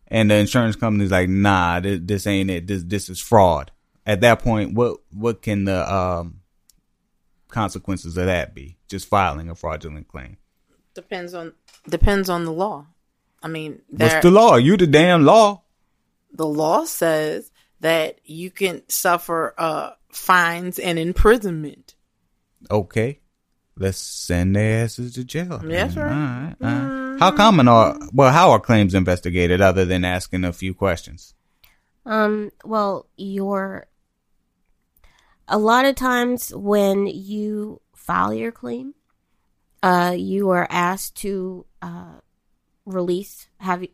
and 0.08 0.30
the 0.32 0.36
insurance 0.36 0.76
company's 0.76 1.12
like, 1.12 1.30
nah, 1.30 1.80
this, 1.80 2.00
this 2.04 2.28
ain't 2.28 2.50
it. 2.50 2.68
This 2.68 2.84
this 2.84 3.10
is 3.10 3.20
fraud. 3.20 3.72
At 4.06 4.22
that 4.22 4.40
point, 4.40 4.74
what 4.74 4.98
what 5.12 5.42
can 5.42 5.66
the 5.66 5.94
um 5.94 6.42
consequences 7.50 8.18
of 8.18 8.26
that 8.26 8.54
be? 8.54 8.78
Just 8.88 9.08
filing 9.08 9.50
a 9.50 9.56
fraudulent 9.56 10.08
claim. 10.08 10.38
Depends 10.94 11.34
on 11.34 11.54
depends 11.88 12.30
on 12.30 12.46
the 12.46 12.52
law. 12.52 12.86
I 13.42 13.48
mean, 13.48 13.82
What's 13.90 14.22
the 14.22 14.32
law? 14.32 14.56
You 14.58 14.76
the 14.78 14.88
damn 14.88 15.24
law. 15.24 15.62
the 16.34 16.46
law 16.48 16.86
says 16.86 17.49
that 17.82 18.20
you 18.26 18.52
can 18.52 18.82
suffer 18.90 19.54
uh, 19.58 19.92
fines 20.12 20.80
and 20.80 21.00
imprisonment. 21.00 21.96
Okay. 22.70 23.20
Let's 23.78 23.98
send 23.98 24.56
their 24.56 24.84
asses 24.84 25.14
to 25.14 25.24
jail. 25.24 25.62
Yes, 25.66 25.94
sir. 25.94 26.04
All 26.04 26.10
right, 26.10 26.56
all 26.62 26.68
right. 26.70 27.20
How 27.20 27.32
common 27.32 27.70
are 27.70 27.98
well? 28.14 28.32
How 28.32 28.52
are 28.52 28.60
claims 28.60 28.94
investigated 28.94 29.62
other 29.62 29.86
than 29.86 30.04
asking 30.04 30.44
a 30.44 30.52
few 30.52 30.74
questions? 30.74 31.34
Um, 32.06 32.52
well, 32.66 33.08
your 33.16 33.88
a 35.48 35.58
lot 35.58 35.86
of 35.86 35.96
times 35.96 36.54
when 36.54 37.08
you 37.08 37.82
file 37.96 38.34
your 38.34 38.52
claim, 38.52 38.94
uh, 39.82 40.14
you 40.18 40.50
are 40.50 40.68
asked 40.70 41.16
to 41.18 41.66
uh, 41.82 42.20
release 42.86 43.48
have 43.60 43.84
you- 43.84 43.90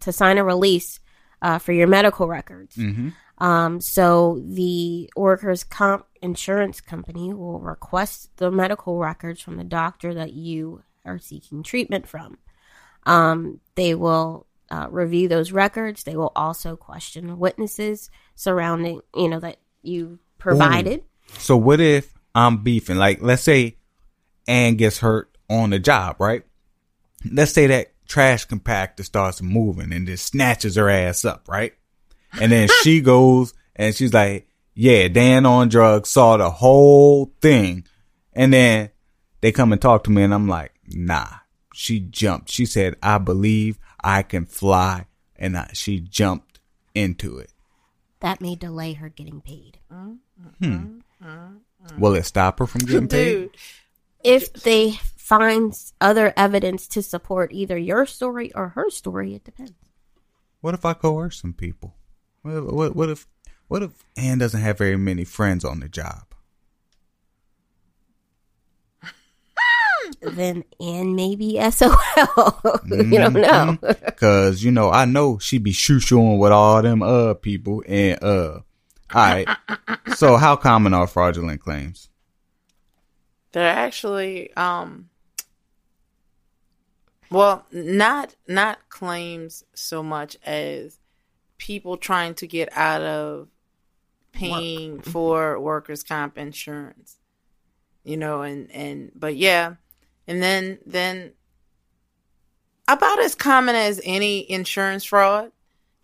to 0.00 0.12
sign 0.12 0.38
a 0.38 0.44
release 0.44 0.98
uh, 1.42 1.58
for 1.58 1.72
your 1.72 1.86
medical 1.86 2.28
records. 2.28 2.76
Mm-hmm. 2.76 3.10
Um, 3.42 3.80
so 3.80 4.42
the 4.44 5.10
workers' 5.16 5.64
comp 5.64 6.06
insurance 6.20 6.80
company 6.80 7.32
will 7.32 7.58
request 7.58 8.36
the 8.36 8.50
medical 8.50 8.98
records 8.98 9.40
from 9.40 9.56
the 9.56 9.64
doctor 9.64 10.12
that 10.14 10.34
you 10.34 10.82
are 11.04 11.18
seeking 11.18 11.62
treatment 11.62 12.06
from. 12.06 12.38
Um, 13.06 13.60
they 13.76 13.94
will 13.94 14.46
uh, 14.70 14.88
review 14.90 15.28
those 15.28 15.52
records. 15.52 16.04
They 16.04 16.16
will 16.16 16.32
also 16.36 16.76
question 16.76 17.38
witnesses 17.38 18.10
surrounding, 18.34 19.00
you 19.14 19.28
know, 19.28 19.40
that 19.40 19.56
you 19.82 20.18
provided. 20.38 21.02
So 21.38 21.56
what 21.56 21.80
if 21.80 22.12
I'm 22.34 22.62
beefing? 22.62 22.96
Like, 22.96 23.22
let's 23.22 23.42
say 23.42 23.76
Ann 24.46 24.74
gets 24.74 24.98
hurt 24.98 25.36
on 25.48 25.70
the 25.70 25.78
job, 25.78 26.16
right? 26.18 26.44
Let's 27.30 27.52
say 27.52 27.66
that 27.68 27.92
trash 28.10 28.46
compactor 28.46 29.04
starts 29.04 29.40
moving 29.40 29.92
and 29.92 30.06
just 30.06 30.26
snatches 30.26 30.74
her 30.74 30.90
ass 30.90 31.24
up, 31.24 31.48
right? 31.48 31.72
And 32.38 32.50
then 32.50 32.68
she 32.82 33.00
goes 33.00 33.54
and 33.76 33.94
she's 33.94 34.12
like, 34.12 34.48
yeah, 34.74 35.08
Dan 35.08 35.46
on 35.46 35.68
drugs 35.68 36.10
saw 36.10 36.36
the 36.36 36.50
whole 36.50 37.32
thing. 37.40 37.86
And 38.32 38.52
then 38.52 38.90
they 39.40 39.52
come 39.52 39.72
and 39.72 39.80
talk 39.80 40.04
to 40.04 40.10
me 40.10 40.22
and 40.22 40.34
I'm 40.34 40.48
like, 40.48 40.72
nah, 40.88 41.28
she 41.72 42.00
jumped. 42.00 42.50
She 42.50 42.66
said, 42.66 42.96
I 43.02 43.18
believe 43.18 43.78
I 44.02 44.22
can 44.22 44.44
fly. 44.44 45.06
And 45.36 45.56
I, 45.56 45.70
she 45.72 46.00
jumped 46.00 46.60
into 46.94 47.38
it. 47.38 47.52
That 48.20 48.40
may 48.40 48.56
delay 48.56 48.94
her 48.94 49.08
getting 49.08 49.40
paid. 49.40 49.78
Hmm. 50.60 50.98
Will 51.96 52.14
it 52.14 52.24
stop 52.24 52.58
her 52.58 52.66
from 52.66 52.82
getting 52.82 53.08
paid? 53.08 53.32
Dude, 53.32 53.50
If 54.22 54.52
they 54.52 54.98
find 55.30 55.72
other 56.00 56.34
evidence 56.36 56.88
to 56.88 57.00
support 57.00 57.52
either 57.52 57.78
your 57.78 58.04
story 58.04 58.52
or 58.52 58.70
her 58.70 58.90
story, 58.90 59.36
it 59.36 59.44
depends. 59.44 59.72
What 60.60 60.74
if 60.74 60.84
I 60.84 60.92
coerce 60.92 61.40
some 61.40 61.52
people? 61.52 61.94
What, 62.42 62.74
what, 62.74 62.96
what 62.96 63.08
if 63.10 63.28
what 63.68 63.84
if 63.84 63.92
Ann 64.16 64.38
doesn't 64.38 64.60
have 64.60 64.76
very 64.76 64.96
many 64.96 65.22
friends 65.22 65.64
on 65.64 65.78
the 65.78 65.88
job? 65.88 66.34
then 70.20 70.64
and 70.80 71.14
maybe 71.14 71.60
SOL. 71.70 71.96
you 72.90 73.18
don't 73.18 73.34
know. 73.34 73.78
Cause 74.16 74.64
you 74.64 74.72
know 74.72 74.90
I 74.90 75.04
know 75.04 75.38
she 75.38 75.58
be 75.58 75.70
shoo 75.70 76.00
shooing 76.00 76.38
with 76.38 76.50
all 76.50 76.82
them 76.82 77.02
uh 77.02 77.34
people 77.34 77.84
and 77.86 78.20
uh. 78.20 78.60
All 79.12 79.22
right. 79.22 79.48
so 80.16 80.36
how 80.36 80.56
common 80.56 80.92
are 80.92 81.06
fraudulent 81.06 81.60
claims? 81.60 82.10
they're 83.52 83.68
actually 83.68 84.52
um 84.54 85.09
well 87.30 87.66
not 87.72 88.34
not 88.46 88.88
claims 88.88 89.64
so 89.74 90.02
much 90.02 90.36
as 90.44 90.98
people 91.58 91.96
trying 91.96 92.34
to 92.34 92.46
get 92.46 92.68
out 92.76 93.02
of 93.02 93.48
paying 94.32 95.00
for 95.00 95.58
workers 95.60 96.02
comp 96.02 96.38
insurance 96.38 97.20
you 98.04 98.16
know 98.16 98.42
and 98.42 98.70
and 98.70 99.12
but 99.14 99.36
yeah. 99.36 99.74
And 100.26 100.42
then 100.42 100.78
then 100.86 101.32
about 102.88 103.20
as 103.20 103.34
common 103.34 103.74
as 103.74 104.00
any 104.04 104.50
insurance 104.50 105.04
fraud 105.04 105.52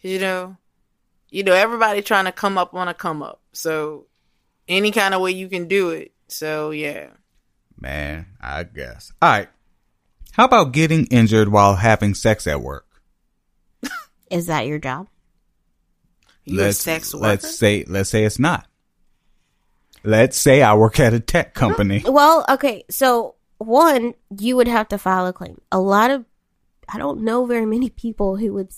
you 0.01 0.19
know 0.21 0.57
you 1.31 1.43
know 1.43 1.55
everybody 1.55 2.03
trying 2.03 2.27
to 2.27 2.33
come 2.33 2.59
up 2.59 2.75
on 2.75 2.89
a 2.89 2.95
come 2.95 3.23
up. 3.23 3.41
So 3.53 4.07
any 4.69 4.91
kind 4.91 5.15
of 5.15 5.21
way 5.21 5.33
you 5.33 5.49
can 5.49 5.69
do 5.69 5.91
it. 5.91 6.13
So 6.29 6.71
yeah. 6.71 7.09
Man, 7.79 8.27
I 8.41 8.63
guess. 8.65 9.13
All 9.21 9.31
right. 9.31 9.49
How 10.37 10.45
about 10.45 10.73
getting 10.73 11.07
injured 11.07 11.49
while 11.49 11.77
having 11.77 12.15
sex 12.15 12.47
at 12.47 12.61
work? 12.61 12.87
Is 14.31 14.47
that 14.47 14.67
your 14.67 14.79
job? 14.79 15.07
You 16.45 16.61
a 16.63 16.73
sex 16.73 17.15
worker? 17.15 17.27
let's 17.27 17.57
say 17.59 17.85
let's 17.89 18.11
say 18.11 18.25
it's 18.25 18.39
not. 18.39 18.67
Let's 20.05 20.37
say 20.37 20.63
I 20.63 20.75
work 20.75 21.01
at 21.01 21.15
a 21.15 21.21
tech 21.21 21.55
company. 21.55 22.03
Well, 22.07 22.45
okay. 22.49 22.85
So 22.91 23.35
one, 23.59 24.15
you 24.39 24.57
would 24.57 24.69
have 24.69 24.89
to 24.89 24.99
file 24.99 25.27
a 25.27 25.33
claim. 25.33 25.61
A 25.73 25.81
lot 25.81 26.11
of, 26.11 26.25
I 26.89 26.99
don't 26.99 27.23
know 27.23 27.47
very 27.47 27.67
many 27.67 27.89
people 27.91 28.37
who 28.37 28.53
would 28.55 28.69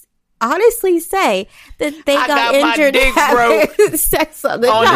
honestly 0.41 1.01
say 1.01 1.49
that 1.79 1.93
they 2.07 2.15
got, 2.15 2.29
got 2.29 2.55
injured 2.55 2.95
dick 2.95 3.13
having 3.15 3.97
sex 3.97 4.45
on 4.45 4.61
the 4.61 4.69
on 4.71 4.85
job. 4.87 4.95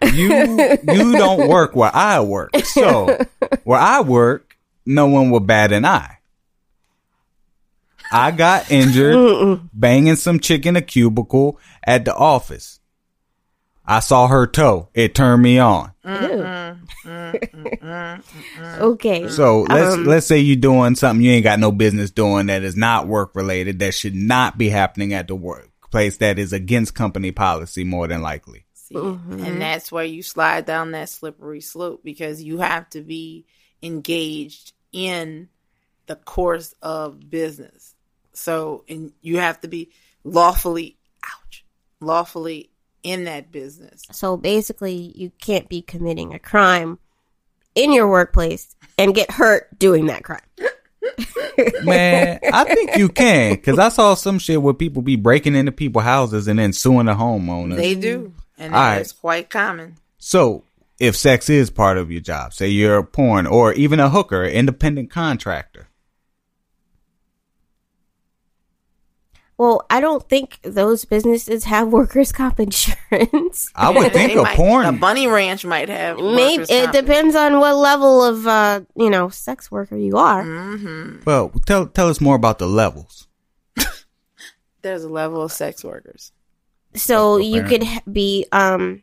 the 0.00 0.06
Well, 0.10 0.76
job. 0.76 0.88
you 0.88 0.92
you 0.94 1.12
don't 1.12 1.48
work 1.48 1.76
where 1.76 1.94
I 1.94 2.20
work. 2.20 2.50
So 2.64 3.16
where 3.62 3.78
I 3.78 4.00
work, 4.00 4.43
no 4.86 5.06
one 5.06 5.30
will 5.30 5.40
bat 5.40 5.72
an 5.72 5.84
eye. 5.84 6.18
I 8.12 8.30
got 8.30 8.70
injured 8.70 9.60
banging 9.72 10.16
some 10.16 10.40
chick 10.40 10.66
in 10.66 10.76
a 10.76 10.82
cubicle 10.82 11.58
at 11.82 12.04
the 12.04 12.14
office. 12.14 12.80
I 13.86 14.00
saw 14.00 14.28
her 14.28 14.46
toe. 14.46 14.88
It 14.94 15.14
turned 15.14 15.42
me 15.42 15.58
on. 15.58 15.92
Okay. 18.80 19.28
So 19.28 19.62
let's 19.62 19.94
Um, 19.94 20.04
let's 20.04 20.26
say 20.26 20.38
you're 20.38 20.56
doing 20.56 20.94
something 20.94 21.24
you 21.24 21.32
ain't 21.32 21.44
got 21.44 21.58
no 21.58 21.70
business 21.70 22.10
doing 22.10 22.46
that 22.46 22.62
is 22.62 22.76
not 22.76 23.06
work 23.06 23.34
related 23.34 23.80
that 23.80 23.94
should 23.94 24.14
not 24.14 24.56
be 24.56 24.70
happening 24.70 25.12
at 25.12 25.28
the 25.28 25.34
workplace 25.34 26.16
that 26.18 26.38
is 26.38 26.52
against 26.52 26.94
company 26.94 27.30
policy 27.30 27.84
more 27.84 28.08
than 28.08 28.22
likely. 28.22 28.64
See, 28.72 28.96
And 28.96 29.60
that's 29.60 29.92
where 29.92 30.04
you 30.04 30.22
slide 30.22 30.64
down 30.66 30.92
that 30.92 31.08
slippery 31.10 31.60
slope 31.60 32.00
because 32.04 32.42
you 32.42 32.58
have 32.58 32.88
to 32.90 33.02
be 33.02 33.44
engaged 33.84 34.72
in 34.92 35.48
the 36.06 36.16
course 36.16 36.74
of 36.82 37.30
business. 37.30 37.94
So, 38.32 38.84
and 38.88 39.12
you 39.20 39.38
have 39.38 39.60
to 39.60 39.68
be 39.68 39.90
lawfully, 40.24 40.96
ouch, 41.24 41.64
lawfully 42.00 42.70
in 43.02 43.24
that 43.24 43.52
business. 43.52 44.02
So 44.10 44.36
basically, 44.36 45.12
you 45.14 45.30
can't 45.40 45.68
be 45.68 45.82
committing 45.82 46.34
a 46.34 46.38
crime 46.38 46.98
in 47.74 47.92
your 47.92 48.08
workplace 48.08 48.74
and 48.98 49.14
get 49.14 49.30
hurt 49.30 49.78
doing 49.78 50.06
that 50.06 50.24
crime. 50.24 50.40
Man, 51.84 52.40
I 52.52 52.64
think 52.64 52.96
you 52.96 53.08
can 53.08 53.52
because 53.52 53.78
I 53.78 53.90
saw 53.90 54.14
some 54.14 54.38
shit 54.38 54.60
where 54.60 54.74
people 54.74 55.02
be 55.02 55.16
breaking 55.16 55.54
into 55.54 55.70
people's 55.70 56.04
houses 56.04 56.48
and 56.48 56.58
then 56.58 56.72
suing 56.72 57.06
the 57.06 57.12
homeowners. 57.12 57.76
They 57.76 57.94
do. 57.94 58.32
And 58.58 58.74
All 58.74 58.80
right. 58.80 58.96
that's 58.96 59.12
quite 59.12 59.50
common. 59.50 59.96
so 60.18 60.64
if 61.00 61.16
sex 61.16 61.50
is 61.50 61.70
part 61.70 61.98
of 61.98 62.10
your 62.10 62.20
job, 62.20 62.52
say 62.54 62.68
you're 62.68 62.98
a 62.98 63.04
porn 63.04 63.46
or 63.46 63.72
even 63.72 64.00
a 64.00 64.10
hooker, 64.10 64.44
independent 64.44 65.10
contractor. 65.10 65.88
Well, 69.56 69.86
I 69.88 70.00
don't 70.00 70.28
think 70.28 70.58
those 70.62 71.04
businesses 71.04 71.64
have 71.64 71.88
workers' 71.88 72.32
comp 72.40 72.58
insurance. 72.58 73.70
I 73.74 73.90
would 73.90 74.12
think 74.12 74.32
a 74.32 74.42
might- 74.42 74.56
porn. 74.56 74.84
A 74.86 74.92
bunny 74.92 75.28
ranch 75.28 75.64
might 75.64 75.88
have. 75.88 76.18
Maybe 76.18 76.64
it 76.64 76.86
comp. 76.86 76.92
depends 76.92 77.36
on 77.36 77.60
what 77.60 77.76
level 77.76 78.24
of 78.24 78.46
uh, 78.46 78.80
you 78.96 79.10
know 79.10 79.28
sex 79.28 79.70
worker 79.70 79.96
you 79.96 80.16
are. 80.16 80.42
Mm-hmm. 80.42 81.20
well, 81.24 81.52
tell 81.66 81.86
tell 81.86 82.08
us 82.08 82.20
more 82.20 82.34
about 82.34 82.58
the 82.58 82.66
levels. 82.66 83.28
There's 84.82 85.04
a 85.04 85.08
level 85.08 85.42
of 85.42 85.52
sex 85.52 85.84
workers. 85.84 86.32
So 86.94 87.36
That's 87.38 87.48
you 87.48 87.62
could 87.62 87.84
be 88.12 88.46
um 88.50 89.02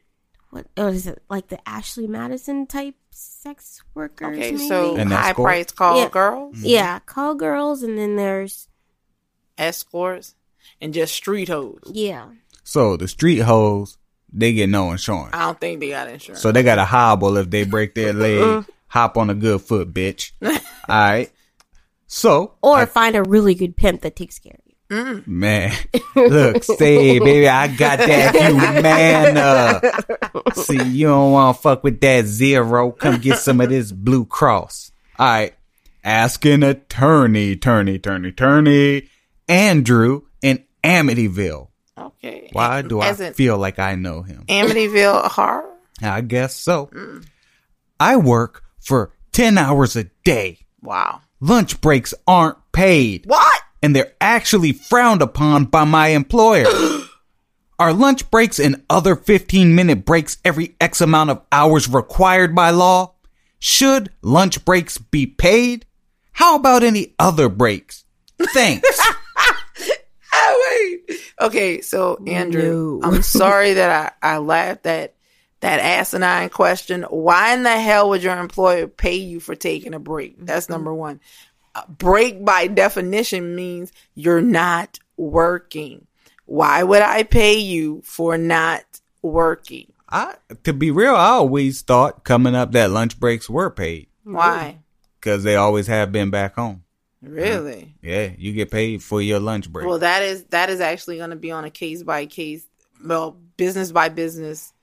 what 0.52 0.68
oh, 0.78 0.88
is 0.88 1.08
it 1.08 1.22
like 1.30 1.48
the 1.48 1.60
Ashley 1.68 2.08
Madison 2.08 2.68
type 2.68 2.96
sex 3.10 3.82
workers? 3.94 4.38
Okay, 4.38 4.52
maybe? 4.52 4.68
so 4.68 4.96
And 4.96 5.12
high 5.12 5.30
escort? 5.30 5.46
price 5.46 5.72
call 5.72 5.98
Yeah. 5.98 6.10
girls, 6.10 6.56
mm-hmm. 6.58 6.66
yeah, 6.66 7.00
call 7.00 7.36
girls, 7.36 7.84
and 7.84 7.98
then 7.98 8.16
there's 8.18 8.68
escorts, 9.58 10.36
and 10.80 10.94
just 10.94 11.14
street 11.14 11.48
hoes. 11.50 11.82
yeah, 11.86 12.28
So 12.64 12.98
the 12.98 13.08
street 13.08 13.40
hoes, 13.40 13.98
they 14.32 14.54
get 14.54 14.70
no 14.70 14.92
insurance. 14.92 15.32
I 15.34 15.46
don't 15.46 15.60
think 15.60 15.80
they 15.80 15.90
got 15.90 16.08
insurance. 16.08 16.42
So 16.42 16.52
they 16.52 16.64
got 16.64 16.78
a 16.80 16.86
hobble 16.86 17.38
if 17.38 17.50
they 17.50 17.64
break 17.64 17.96
their 17.96 18.14
leg. 18.14 18.40
Mm-hmm. 18.42 18.72
Hop 18.88 19.18
on 19.18 19.30
a 19.30 19.34
good 19.34 19.62
foot, 19.62 19.94
bitch. 19.94 20.32
All 20.44 20.52
right. 20.90 21.32
So, 22.08 22.56
or 22.62 22.86
find 22.88 23.16
a 23.16 23.24
really 23.24 23.56
good 23.56 23.78
pimp 23.78 24.02
that 24.02 24.18
takes 24.18 24.38
care 24.38 24.58
you. 24.91 25.23
man, 25.25 25.73
look, 26.15 26.63
say, 26.63 27.19
baby, 27.19 27.47
I 27.47 27.67
got 27.67 27.99
that. 27.99 28.34
You 28.36 28.82
man. 28.82 30.54
See, 30.56 30.84
you 30.84 31.08
don't 31.08 31.32
want 31.32 31.56
to 31.56 31.62
fuck 31.62 31.84
with 31.84 31.99
that 32.01 32.25
zero. 32.25 32.91
Come 32.91 33.19
get 33.19 33.38
some 33.38 33.62
of 33.62 33.69
this 33.69 33.91
Blue 33.91 34.25
Cross. 34.25 34.91
All 35.17 35.25
right. 35.27 35.54
Ask 36.04 36.45
an 36.45 36.63
attorney, 36.63 37.51
attorney, 37.51 37.95
attorney, 37.95 38.30
attorney, 38.30 39.10
Andrew 39.47 40.23
in 40.41 40.63
Amityville. 40.84 41.67
okay. 41.97 42.49
Why 42.54 42.82
do 42.82 42.99
I 43.01 43.10
As 43.10 43.19
in 43.21 43.34
feel 43.34 43.58
like 43.58 43.77
I 43.80 43.95
know 43.95 44.23
him? 44.23 44.43
Amityville 44.47 45.30
horror? 45.32 45.69
I 46.01 46.21
guess 46.21 46.56
so. 46.56 46.88
Mm. 46.88 47.25
I 47.99 48.17
work 48.17 48.63
for 48.80 49.13
10 49.34 49.60
hours 49.60 49.95
a 49.95 50.06
day. 50.23 50.60
Wow. 50.82 51.21
Lunch 51.39 51.80
breaks 51.82 52.15
aren't 52.27 52.58
paid. 52.71 53.25
What? 53.27 53.62
And 53.82 53.96
they're 53.96 54.13
actually 54.22 54.74
frowned 54.74 55.22
upon 55.22 55.65
by 55.65 55.84
my 55.84 56.10
employer. 56.10 56.65
Are 57.80 57.94
lunch 57.94 58.30
breaks 58.30 58.60
and 58.60 58.84
other 58.91 59.15
15 59.15 59.74
minute 59.74 60.06
breaks 60.06 60.38
every 60.46 60.76
X 60.80 61.02
amount 61.02 61.32
of 61.32 61.41
hours 61.52 61.88
required 61.89 62.54
by 62.54 62.70
law? 62.70 63.15
Should 63.58 64.12
lunch 64.22 64.63
breaks 64.65 65.00
be 65.00 65.26
paid? 65.26 65.86
How 66.32 66.56
about 66.56 66.84
any 66.84 67.15
other 67.17 67.50
breaks? 67.50 68.06
Thanks. 68.54 69.00
Oh, 70.34 70.96
wait. 71.08 71.22
Okay, 71.41 71.82
so 71.82 72.20
Andrew, 72.28 73.00
No. 73.02 73.08
I'm 73.08 73.22
sorry 73.22 73.74
that 73.74 74.15
I, 74.22 74.34
I 74.34 74.38
laughed 74.38 74.86
at 74.86 75.15
that 75.62 75.80
asinine 75.80 76.50
question. 76.50 77.04
Why 77.04 77.54
in 77.54 77.63
the 77.63 77.80
hell 77.80 78.10
would 78.10 78.24
your 78.24 78.38
employer 78.38 78.88
pay 78.88 79.15
you 79.15 79.39
for 79.39 79.56
taking 79.56 79.94
a 79.94 80.00
break? 80.00 80.36
That's 80.39 80.65
mm-hmm. 80.65 80.74
number 80.74 80.94
one. 80.94 81.20
A 81.75 81.89
break 81.89 82.43
by 82.43 82.67
definition 82.67 83.55
means 83.55 83.91
you're 84.13 84.41
not 84.41 84.99
working. 85.17 86.07
Why 86.45 86.84
would 86.84 87.01
I 87.01 87.23
pay 87.23 87.57
you 87.60 88.01
for 88.03 88.38
not 88.38 88.84
working? 89.21 89.93
I, 90.10 90.36
to 90.65 90.73
be 90.73 90.91
real, 90.91 91.15
I 91.15 91.29
always 91.29 91.81
thought 91.81 92.25
coming 92.25 92.55
up 92.55 92.73
that 92.73 92.91
lunch 92.91 93.17
breaks 93.17 93.49
were 93.49 93.69
paid 93.69 94.07
Why? 94.23 94.79
because 95.19 95.43
they 95.43 95.55
always 95.55 95.88
have 95.88 96.12
been 96.12 96.29
back 96.29 96.55
home. 96.55 96.84
Really? 97.21 97.95
Yeah, 98.01 98.31
you 98.38 98.51
get 98.51 98.71
paid 98.71 99.01
for 99.03 99.21
your 99.21 99.39
lunch 99.39 99.71
break. 99.71 99.88
Well, 99.88 99.99
that 99.99 100.23
is 100.23 100.43
that 100.45 100.69
is 100.69 100.81
actually 100.81 101.17
going 101.17 101.29
to 101.29 101.36
be 101.36 101.51
on 101.51 101.63
a 101.63 101.69
case 101.69 102.03
by 102.03 102.25
case, 102.25 102.65
well, 103.03 103.38
business 103.57 103.91
by 103.91 104.10
business 104.10 104.73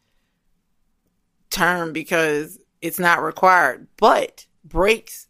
term 1.50 1.92
because 1.92 2.58
it's 2.80 2.98
not 2.98 3.22
required. 3.22 3.88
But 3.96 4.46
breaks 4.64 5.27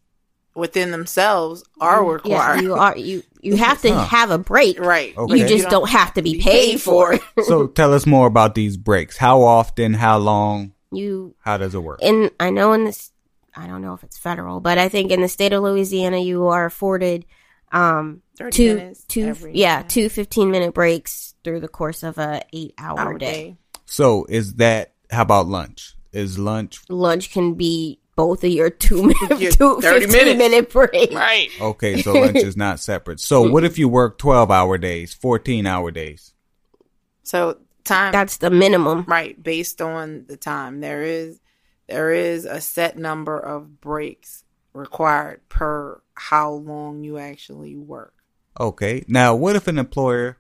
within 0.58 0.90
themselves 0.90 1.64
are 1.80 2.02
Yeah, 2.04 2.12
required. 2.12 2.62
you 2.62 2.74
are 2.74 2.96
you 2.96 3.22
you 3.40 3.56
have 3.56 3.80
to 3.82 3.94
have 3.94 4.30
a 4.30 4.38
break. 4.38 4.78
right. 4.80 5.16
Okay. 5.16 5.38
You 5.38 5.46
just 5.46 5.68
don't 5.70 5.88
have 5.88 6.12
to 6.14 6.22
be 6.22 6.34
be 6.34 6.42
paid 6.42 6.80
for 6.80 7.14
it. 7.14 7.22
so 7.44 7.66
tell 7.78 7.94
us 7.94 8.04
more 8.06 8.26
about 8.26 8.54
these 8.54 8.76
breaks. 8.76 9.16
How 9.16 9.42
often? 9.42 9.94
How 9.94 10.18
long? 10.18 10.72
You 10.90 11.34
How 11.40 11.56
does 11.58 11.74
it 11.74 11.82
work? 11.82 12.00
And 12.02 12.30
I 12.40 12.50
know 12.50 12.72
in 12.72 12.84
this 12.84 13.12
I 13.56 13.66
don't 13.66 13.82
know 13.82 13.94
if 13.94 14.02
it's 14.04 14.18
federal, 14.18 14.60
but 14.60 14.78
I 14.78 14.88
think 14.88 15.10
in 15.10 15.20
the 15.20 15.28
state 15.28 15.52
of 15.52 15.62
Louisiana 15.62 16.18
you 16.18 16.46
are 16.48 16.64
afforded 16.66 17.24
um 17.72 18.22
30 18.38 18.56
two 18.56 18.92
two 19.08 19.24
every 19.26 19.52
yeah, 19.54 19.82
two 19.82 20.08
15 20.08 20.50
minute 20.50 20.72
breaks 20.74 21.34
through 21.44 21.60
the 21.60 21.68
course 21.68 22.02
of 22.02 22.18
a 22.18 22.42
8 22.52 22.74
hour, 22.78 22.98
hour 23.00 23.18
day. 23.18 23.26
day. 23.50 23.56
So 23.86 24.26
is 24.28 24.54
that? 24.54 24.94
How 25.10 25.22
about 25.22 25.46
lunch? 25.46 25.94
Is 26.12 26.38
lunch 26.38 26.80
Lunch 26.88 27.30
can 27.30 27.54
be 27.54 28.00
both 28.18 28.42
of 28.42 28.50
your 28.50 28.68
2 28.68 29.02
minute 29.31 29.40
Your 29.40 29.52
two 29.52 29.81
30 29.81 30.07
15 30.07 30.11
minutes. 30.11 30.38
minute 30.38 30.70
break. 30.70 31.12
Right. 31.12 31.50
okay? 31.61 32.02
So 32.02 32.14
lunch 32.14 32.38
is 32.38 32.57
not 32.57 32.81
separate. 32.81 33.20
So 33.20 33.44
mm. 33.44 33.52
what 33.52 33.62
if 33.62 33.78
you 33.78 33.88
work 33.88 34.18
twelve 34.18 34.50
hour 34.50 34.76
days, 34.76 35.14
fourteen 35.14 35.66
hour 35.66 35.92
days? 35.92 36.35
So 37.22 37.59
time 37.85 38.11
That's 38.11 38.38
the 38.38 38.50
minimum. 38.50 39.04
right 39.07 39.40
based 39.40 39.81
on 39.81 40.24
the 40.26 40.37
time 40.37 40.81
there 40.81 41.02
is 41.02 41.40
there 41.87 42.11
is 42.11 42.44
a 42.44 42.61
set 42.61 42.98
number 42.98 43.38
of 43.38 43.81
breaks 43.81 44.42
required 44.72 45.48
per 45.48 46.02
how 46.14 46.50
long 46.50 47.04
you 47.04 47.18
actually 47.18 47.76
work. 47.76 48.14
Okay. 48.59 49.04
Now, 49.07 49.37
what 49.37 49.54
if 49.54 49.68
an 49.68 49.78
employer 49.78 50.38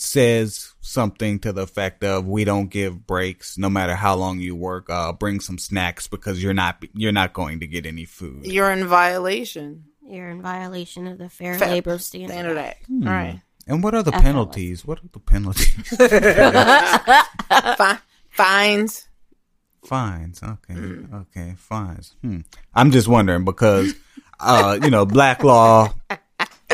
says 0.00 0.74
something 0.80 1.38
to 1.40 1.52
the 1.52 1.62
effect 1.62 2.04
of 2.04 2.26
"We 2.26 2.44
don't 2.44 2.68
give 2.68 3.06
breaks, 3.06 3.56
no 3.58 3.68
matter 3.70 3.94
how 3.94 4.14
long 4.16 4.38
you 4.40 4.54
work. 4.56 4.88
Uh, 4.90 5.12
bring 5.12 5.40
some 5.40 5.58
snacks 5.58 6.06
because 6.08 6.42
you're 6.42 6.54
not 6.54 6.84
you're 6.94 7.12
not 7.12 7.32
going 7.32 7.60
to 7.60 7.66
get 7.66 7.86
any 7.86 8.04
food." 8.04 8.46
You're 8.46 8.70
in 8.70 8.86
violation. 8.86 9.84
You're 10.06 10.28
in 10.28 10.42
violation 10.42 11.06
of 11.06 11.18
the 11.18 11.28
Fair 11.30 11.58
Fa- 11.58 11.66
Labor 11.66 11.98
Standard. 11.98 12.32
Standard 12.32 12.58
Act. 12.58 12.86
Hmm. 12.86 13.08
All 13.08 13.14
right. 13.14 13.40
And 13.66 13.82
what 13.82 13.94
are 13.94 14.02
the 14.02 14.10
FLS. 14.12 14.22
penalties? 14.22 14.84
What 14.84 14.98
are 14.98 15.08
the 15.10 15.18
penalties? 15.20 15.96
Fi- 17.76 17.98
fines. 18.30 19.08
Fines. 19.86 20.42
Okay. 20.42 20.74
Okay. 21.14 21.54
Fines. 21.56 22.14
Hmm. 22.22 22.40
I'm 22.74 22.90
just 22.90 23.08
wondering 23.08 23.44
because, 23.44 23.94
uh, 24.40 24.78
you 24.82 24.90
know, 24.90 25.06
black 25.06 25.42
law 25.44 25.94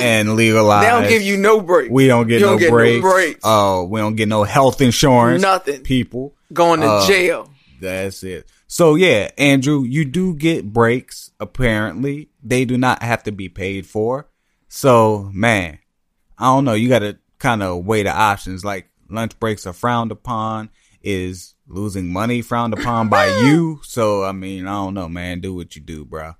and 0.02 0.34
legalized. 0.36 0.84
They 0.86 0.90
don't 1.00 1.08
give 1.08 1.22
you 1.22 1.36
no 1.36 1.60
break. 1.60 1.90
We 1.90 2.06
don't 2.06 2.26
get 2.26 2.40
no 2.40 2.48
don't 2.50 2.58
get 2.58 2.66
no 2.70 2.72
breaks. 2.76 3.02
breaks. 3.02 3.40
Oh, 3.44 3.84
we 3.84 4.00
don't 4.00 4.16
get 4.16 4.28
no 4.28 4.44
health 4.44 4.80
insurance. 4.80 5.42
Nothing. 5.42 5.82
People. 5.82 6.34
Going 6.52 6.80
to 6.80 6.86
Uh, 6.86 7.06
jail. 7.06 7.50
That's 7.80 8.22
it. 8.22 8.48
So 8.66 8.94
yeah, 8.94 9.30
Andrew, 9.38 9.82
you 9.84 10.04
do 10.04 10.34
get 10.34 10.72
breaks. 10.72 11.30
Apparently, 11.40 12.28
they 12.42 12.64
do 12.64 12.76
not 12.78 13.02
have 13.02 13.22
to 13.24 13.32
be 13.32 13.48
paid 13.48 13.86
for. 13.86 14.28
So 14.68 15.30
man, 15.32 15.78
I 16.38 16.44
don't 16.46 16.64
know. 16.64 16.74
You 16.74 16.88
got 16.88 17.00
to 17.00 17.18
kind 17.38 17.62
of 17.62 17.84
weigh 17.84 18.02
the 18.04 18.14
options. 18.16 18.64
Like 18.64 18.88
lunch 19.08 19.38
breaks 19.40 19.66
are 19.66 19.72
frowned 19.72 20.12
upon. 20.12 20.70
Is 21.02 21.54
losing 21.66 22.12
money 22.12 22.42
frowned 22.42 22.74
upon 22.74 23.08
by 23.08 23.26
you? 23.44 23.80
So 23.84 24.22
I 24.24 24.32
mean, 24.32 24.66
I 24.66 24.72
don't 24.74 24.94
know, 24.94 25.08
man. 25.08 25.40
Do 25.40 25.54
what 25.54 25.74
you 25.74 25.80
do, 25.82 26.04
bro. 26.04 26.34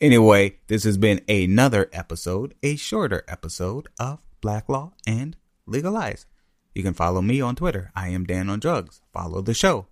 Anyway, 0.00 0.58
this 0.66 0.84
has 0.84 0.98
been 0.98 1.22
another 1.26 1.88
episode, 1.92 2.54
a 2.62 2.76
shorter 2.76 3.24
episode 3.26 3.88
of 3.98 4.18
Black 4.42 4.68
Law 4.68 4.92
and 5.06 5.36
Legalize. 5.66 6.26
You 6.74 6.82
can 6.82 6.92
follow 6.92 7.22
me 7.22 7.40
on 7.40 7.56
Twitter. 7.56 7.90
I 7.96 8.08
am 8.08 8.24
Dan 8.24 8.50
on 8.50 8.60
Drugs. 8.60 9.00
Follow 9.12 9.40
the 9.40 9.54
show. 9.54 9.86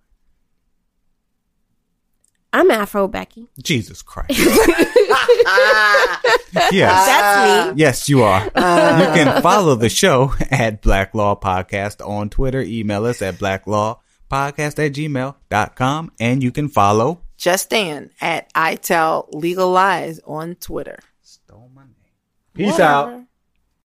I'm 2.53 2.69
Afro 2.69 3.07
Becky. 3.07 3.49
Jesus 3.61 4.03
Christ. 4.03 4.29
yes. 6.71 7.05
That's 7.05 7.71
me. 7.73 7.79
Yes, 7.81 8.07
you 8.07 8.21
are. 8.21 8.49
Uh. 8.55 8.99
you 8.99 9.07
can 9.23 9.41
follow 9.41 9.75
the 9.75 9.89
show 9.89 10.33
at 10.51 10.81
Black 10.81 11.15
Law 11.15 11.35
Podcast 11.35 12.07
on 12.07 12.29
Twitter. 12.29 12.61
Email 12.61 13.05
us 13.05 13.21
at 13.23 13.35
blacklawpodcast 13.35 14.85
at 14.85 14.93
gmail.com. 14.93 16.11
And 16.19 16.43
you 16.43 16.51
can 16.51 16.69
follow. 16.69 17.24
Just 17.37 17.69
Dan 17.69 18.11
at 18.21 18.49
I 18.55 18.75
Tell 18.75 19.27
Legal 19.31 19.69
Lies 19.69 20.19
on 20.25 20.55
Twitter. 20.55 20.99
Peace 22.53 22.79
out. 22.79 23.23